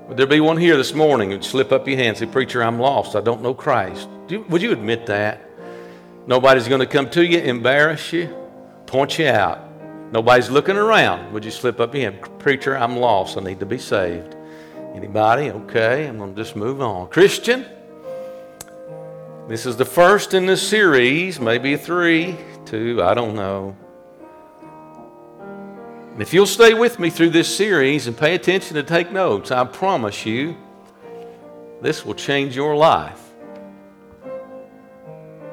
Would 0.09 0.16
there 0.16 0.26
be 0.26 0.41
one 0.41 0.57
here 0.57 0.79
this 0.79 0.95
morning 0.95 1.31
who'd 1.31 1.45
slip 1.45 1.72
up 1.72 1.87
your 1.87 1.99
hand 1.99 2.09
and 2.09 2.18
say, 2.18 2.26
Preacher, 2.26 2.62
I'm 2.62 2.79
lost. 2.79 3.14
I 3.14 3.20
don't 3.20 3.43
know 3.43 3.53
Christ? 3.53 4.09
would 4.49 4.62
you 4.62 4.72
admit 4.72 5.07
that? 5.07 5.43
Nobody's 6.26 6.68
going 6.68 6.81
to 6.81 6.87
come 6.87 7.11
to 7.11 7.24
you, 7.24 7.39
embarrass 7.39 8.12
you, 8.12 8.35
point 8.87 9.18
you 9.18 9.26
out. 9.26 9.67
Nobody's 10.11 10.48
looking 10.48 10.76
around. 10.76 11.32
Would 11.32 11.44
you 11.44 11.50
slip 11.50 11.80
up 11.80 11.94
in? 11.94 12.18
Preacher, 12.38 12.76
I'm 12.76 12.96
lost. 12.96 13.36
I 13.36 13.42
need 13.42 13.61
to 13.61 13.66
be 13.66 13.78
saved. 13.78 14.34
Anybody? 14.94 15.50
Okay, 15.50 16.06
I'm 16.06 16.16
going 16.16 16.34
to 16.34 16.42
just 16.42 16.56
move 16.56 16.80
on. 16.80 17.09
Christian, 17.09 17.66
this 19.48 19.66
is 19.66 19.76
the 19.76 19.84
first 19.84 20.34
in 20.34 20.46
this 20.46 20.66
series, 20.66 21.38
maybe 21.38 21.76
three, 21.76 22.36
two, 22.64 23.02
I 23.02 23.14
don't 23.14 23.34
know. 23.34 23.76
And 26.12 26.22
if 26.22 26.34
you'll 26.34 26.46
stay 26.46 26.74
with 26.74 26.98
me 26.98 27.11
through 27.11 27.30
this 27.30 27.54
series 27.54 28.06
and 28.06 28.16
pay 28.16 28.34
attention 28.34 28.74
to 28.76 28.82
take 28.82 29.12
notes, 29.12 29.50
I 29.50 29.64
promise 29.64 30.26
you, 30.26 30.56
this 31.80 32.04
will 32.04 32.14
change 32.14 32.56
your 32.56 32.74
life 32.74 33.22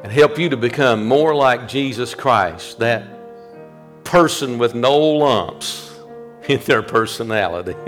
and 0.03 0.11
help 0.11 0.39
you 0.39 0.49
to 0.49 0.57
become 0.57 1.05
more 1.05 1.35
like 1.35 1.67
Jesus 1.67 2.15
Christ, 2.15 2.79
that 2.79 3.14
person 4.05 4.57
with 4.57 4.73
no 4.73 4.97
lumps 4.97 5.93
in 6.47 6.61
their 6.61 6.81
personality. 6.81 7.75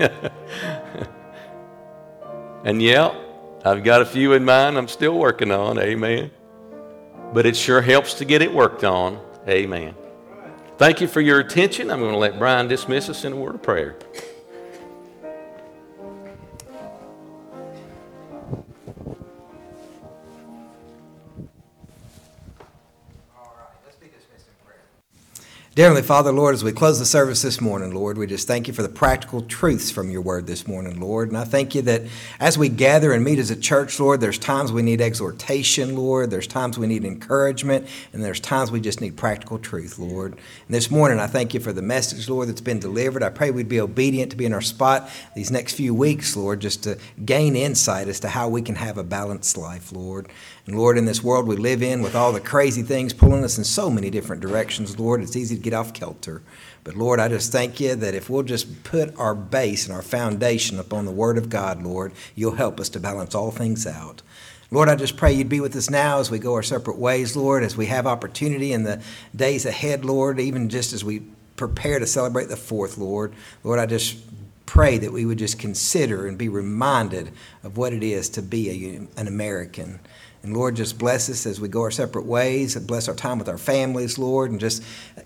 and 2.65 2.82
yeah, 2.82 3.15
I've 3.63 3.84
got 3.84 4.01
a 4.01 4.05
few 4.05 4.34
in 4.34 4.43
mind 4.43 4.78
I'm 4.78 4.89
still 4.89 5.18
working 5.18 5.51
on. 5.51 5.80
Amen. 5.80 6.32
But 7.34 7.45
it 7.45 7.55
sure 7.55 7.82
helps 7.82 8.15
to 8.15 8.26
get 8.26 8.41
it 8.41 8.53
worked 8.53 8.84
on. 8.84 9.20
Amen. 9.47 9.95
Thank 10.78 11.01
you 11.01 11.07
for 11.07 11.22
your 11.22 11.39
attention. 11.39 11.89
I'm 11.89 11.99
going 11.99 12.11
to 12.11 12.18
let 12.18 12.38
Brian 12.38 12.68
dismiss 12.68 13.09
us 13.09 13.26
in 13.26 13.34
a 13.34 13.36
word 13.36 13.55
of 13.55 13.63
prayer. 13.63 13.95
Dear 25.78 25.89
Heavenly 25.89 26.07
Father, 26.07 26.32
Lord, 26.32 26.55
as 26.55 26.63
we 26.63 26.71
close 26.71 26.97
the 26.97 27.05
service 27.05 27.43
this 27.43 27.61
morning, 27.61 27.93
Lord, 27.93 28.17
we 28.17 28.25
just 28.25 28.47
thank 28.47 28.67
you 28.67 28.73
for 28.73 28.82
the 28.82 28.89
practical 28.89 29.43
truths 29.43 29.91
from 29.91 30.09
your 30.09 30.21
word 30.21 30.47
this 30.47 30.67
morning, 30.67 30.99
Lord. 30.99 31.28
And 31.28 31.38
I 31.38 31.43
thank 31.43 31.75
you 31.75 31.84
that 31.84 32.01
as 32.39 32.57
we 32.57 32.67
gather 32.67 33.11
and 33.11 33.23
meet 33.23 33.38
as 33.38 33.51
a 33.51 33.55
church, 33.55 33.99
Lord, 33.99 34.19
there's 34.19 34.39
times 34.39 34.71
we 34.71 34.82
need 34.82 35.01
exhortation, 35.01 35.95
Lord. 35.95 36.32
There's 36.32 36.47
times 36.47 36.80
we 36.80 36.88
need 36.88 37.05
encouragement, 37.05 37.88
and 38.11 38.23
there's 38.23 38.39
times 38.39 38.71
we 38.71 38.82
just 38.82 39.01
need 39.01 39.17
practical 39.17 39.59
truth, 39.59 39.99
Lord. 39.99 40.32
And 40.34 40.41
this 40.75 40.89
morning, 40.89 41.19
I 41.19 41.28
thank 41.28 41.53
you 41.53 41.59
for 41.59 41.71
the 41.71 41.84
message, 41.84 42.28
Lord, 42.28 42.49
that's 42.49 42.59
been 42.59 42.80
delivered. 42.80 43.21
I 43.21 43.30
pray 43.30 43.51
we'd 43.51 43.69
be 43.69 43.80
obedient 43.80 44.32
to 44.32 44.36
be 44.36 44.47
in 44.47 44.53
our 44.53 44.61
spot 44.61 45.07
these 45.36 45.51
next 45.51 45.73
few 45.73 45.93
weeks, 45.93 46.36
Lord, 46.36 46.59
just 46.59 46.82
to 46.86 46.97
gain 47.23 47.55
insight 47.55 48.07
as 48.07 48.19
to 48.21 48.30
how 48.30 48.49
we 48.49 48.63
can 48.63 48.73
have 48.73 48.97
a 48.97 49.03
balanced 49.03 49.55
life, 49.57 49.91
Lord. 49.91 50.28
Lord, 50.70 50.97
in 50.97 51.05
this 51.05 51.24
world 51.24 51.47
we 51.47 51.55
live 51.55 51.82
in 51.82 52.01
with 52.01 52.13
all 52.13 52.34
the 52.34 52.41
crazy 52.41 52.82
things 52.82 53.13
pulling 53.13 53.45
us 53.45 53.57
in 53.57 53.63
so 53.63 53.89
many 53.89 54.09
different 54.09 54.41
directions, 54.41 54.99
Lord, 54.99 55.22
it's 55.22 55.38
easy 55.38 55.55
to 55.55 55.61
get 55.61 55.74
off 55.74 55.93
kilter. 55.93 56.41
But 56.84 56.95
Lord, 56.95 57.22
I 57.22 57.30
just 57.30 57.53
thank 57.53 57.80
you 57.80 57.95
that 57.95 58.13
if 58.13 58.30
we'll 58.30 58.43
just 58.43 58.84
put 58.84 59.18
our 59.18 59.34
base 59.34 59.86
and 59.86 59.95
our 59.95 60.01
foundation 60.01 60.78
upon 60.78 61.05
the 61.05 61.11
Word 61.11 61.38
of 61.38 61.49
God, 61.49 61.84
Lord, 61.84 62.11
you'll 62.36 62.55
help 62.55 62.82
us 62.82 62.89
to 62.89 62.99
balance 62.99 63.34
all 63.34 63.49
things 63.49 63.88
out. 63.88 64.22
Lord, 64.70 64.89
I 64.89 64.95
just 64.95 65.15
pray 65.15 65.32
you'd 65.32 65.47
be 65.47 65.61
with 65.61 65.74
us 65.78 65.89
now 65.89 66.20
as 66.20 66.30
we 66.30 66.39
go 66.39 66.55
our 66.55 66.63
separate 66.63 66.97
ways, 66.97 67.38
Lord, 67.38 67.63
as 67.63 67.78
we 67.78 67.86
have 67.86 68.05
opportunity 68.05 68.74
in 68.74 68.84
the 68.84 69.01
days 69.34 69.65
ahead, 69.65 70.03
Lord, 70.03 70.38
even 70.38 70.68
just 70.68 70.91
as 70.91 71.01
we 71.01 71.22
prepare 71.55 71.99
to 71.99 72.05
celebrate 72.05 72.49
the 72.49 72.57
fourth, 72.57 72.97
Lord. 72.97 73.34
Lord, 73.63 73.80
I 73.80 73.86
just 73.86 74.18
pray 74.65 74.97
that 74.97 75.13
we 75.13 75.26
would 75.26 75.39
just 75.39 75.57
consider 75.57 76.28
and 76.28 76.38
be 76.38 76.49
reminded 76.49 77.32
of 77.63 77.78
what 77.78 77.93
it 77.93 78.03
is 78.03 78.28
to 78.30 78.41
be 78.41 78.70
a, 78.70 79.20
an 79.20 79.28
American. 79.28 80.01
And 80.48 80.56
Lord, 80.56 80.78
just 80.78 80.98
bless 80.98 81.30
us 81.30 81.45
as 81.45 81.60
we 81.60 81.68
go 81.68 81.82
our 81.82 81.91
separate 81.91 82.26
ways. 82.26 82.78
And 82.78 82.88
bless 82.88 83.10
our 83.10 83.14
time 83.14 83.38
with 83.38 83.50
our 83.50 83.58
families, 83.58 84.18
Lord, 84.18 84.50
and 84.50 84.62
just 84.62 84.82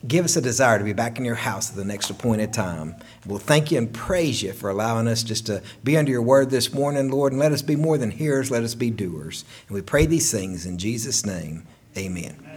give 0.07 0.25
us 0.25 0.35
a 0.35 0.41
desire 0.41 0.79
to 0.79 0.83
be 0.83 0.93
back 0.93 1.19
in 1.19 1.25
your 1.25 1.35
house 1.35 1.69
at 1.69 1.75
the 1.75 1.85
next 1.85 2.09
appointed 2.09 2.51
time. 2.53 2.95
We'll 3.27 3.37
thank 3.37 3.71
you 3.71 3.77
and 3.77 3.93
praise 3.93 4.41
you 4.41 4.51
for 4.51 4.71
allowing 4.71 5.07
us 5.07 5.21
just 5.21 5.45
to 5.45 5.61
be 5.83 5.95
under 5.95 6.11
your 6.11 6.23
word 6.23 6.49
this 6.49 6.73
morning, 6.73 7.11
Lord, 7.11 7.33
and 7.33 7.39
let 7.39 7.51
us 7.51 7.61
be 7.61 7.75
more 7.75 7.99
than 7.99 8.09
hearers, 8.09 8.49
let 8.49 8.63
us 8.63 8.73
be 8.73 8.89
doers. 8.89 9.45
And 9.67 9.75
we 9.75 9.83
pray 9.83 10.07
these 10.07 10.31
things 10.31 10.65
in 10.65 10.79
Jesus' 10.79 11.23
name. 11.23 11.67
Amen. 11.95 12.50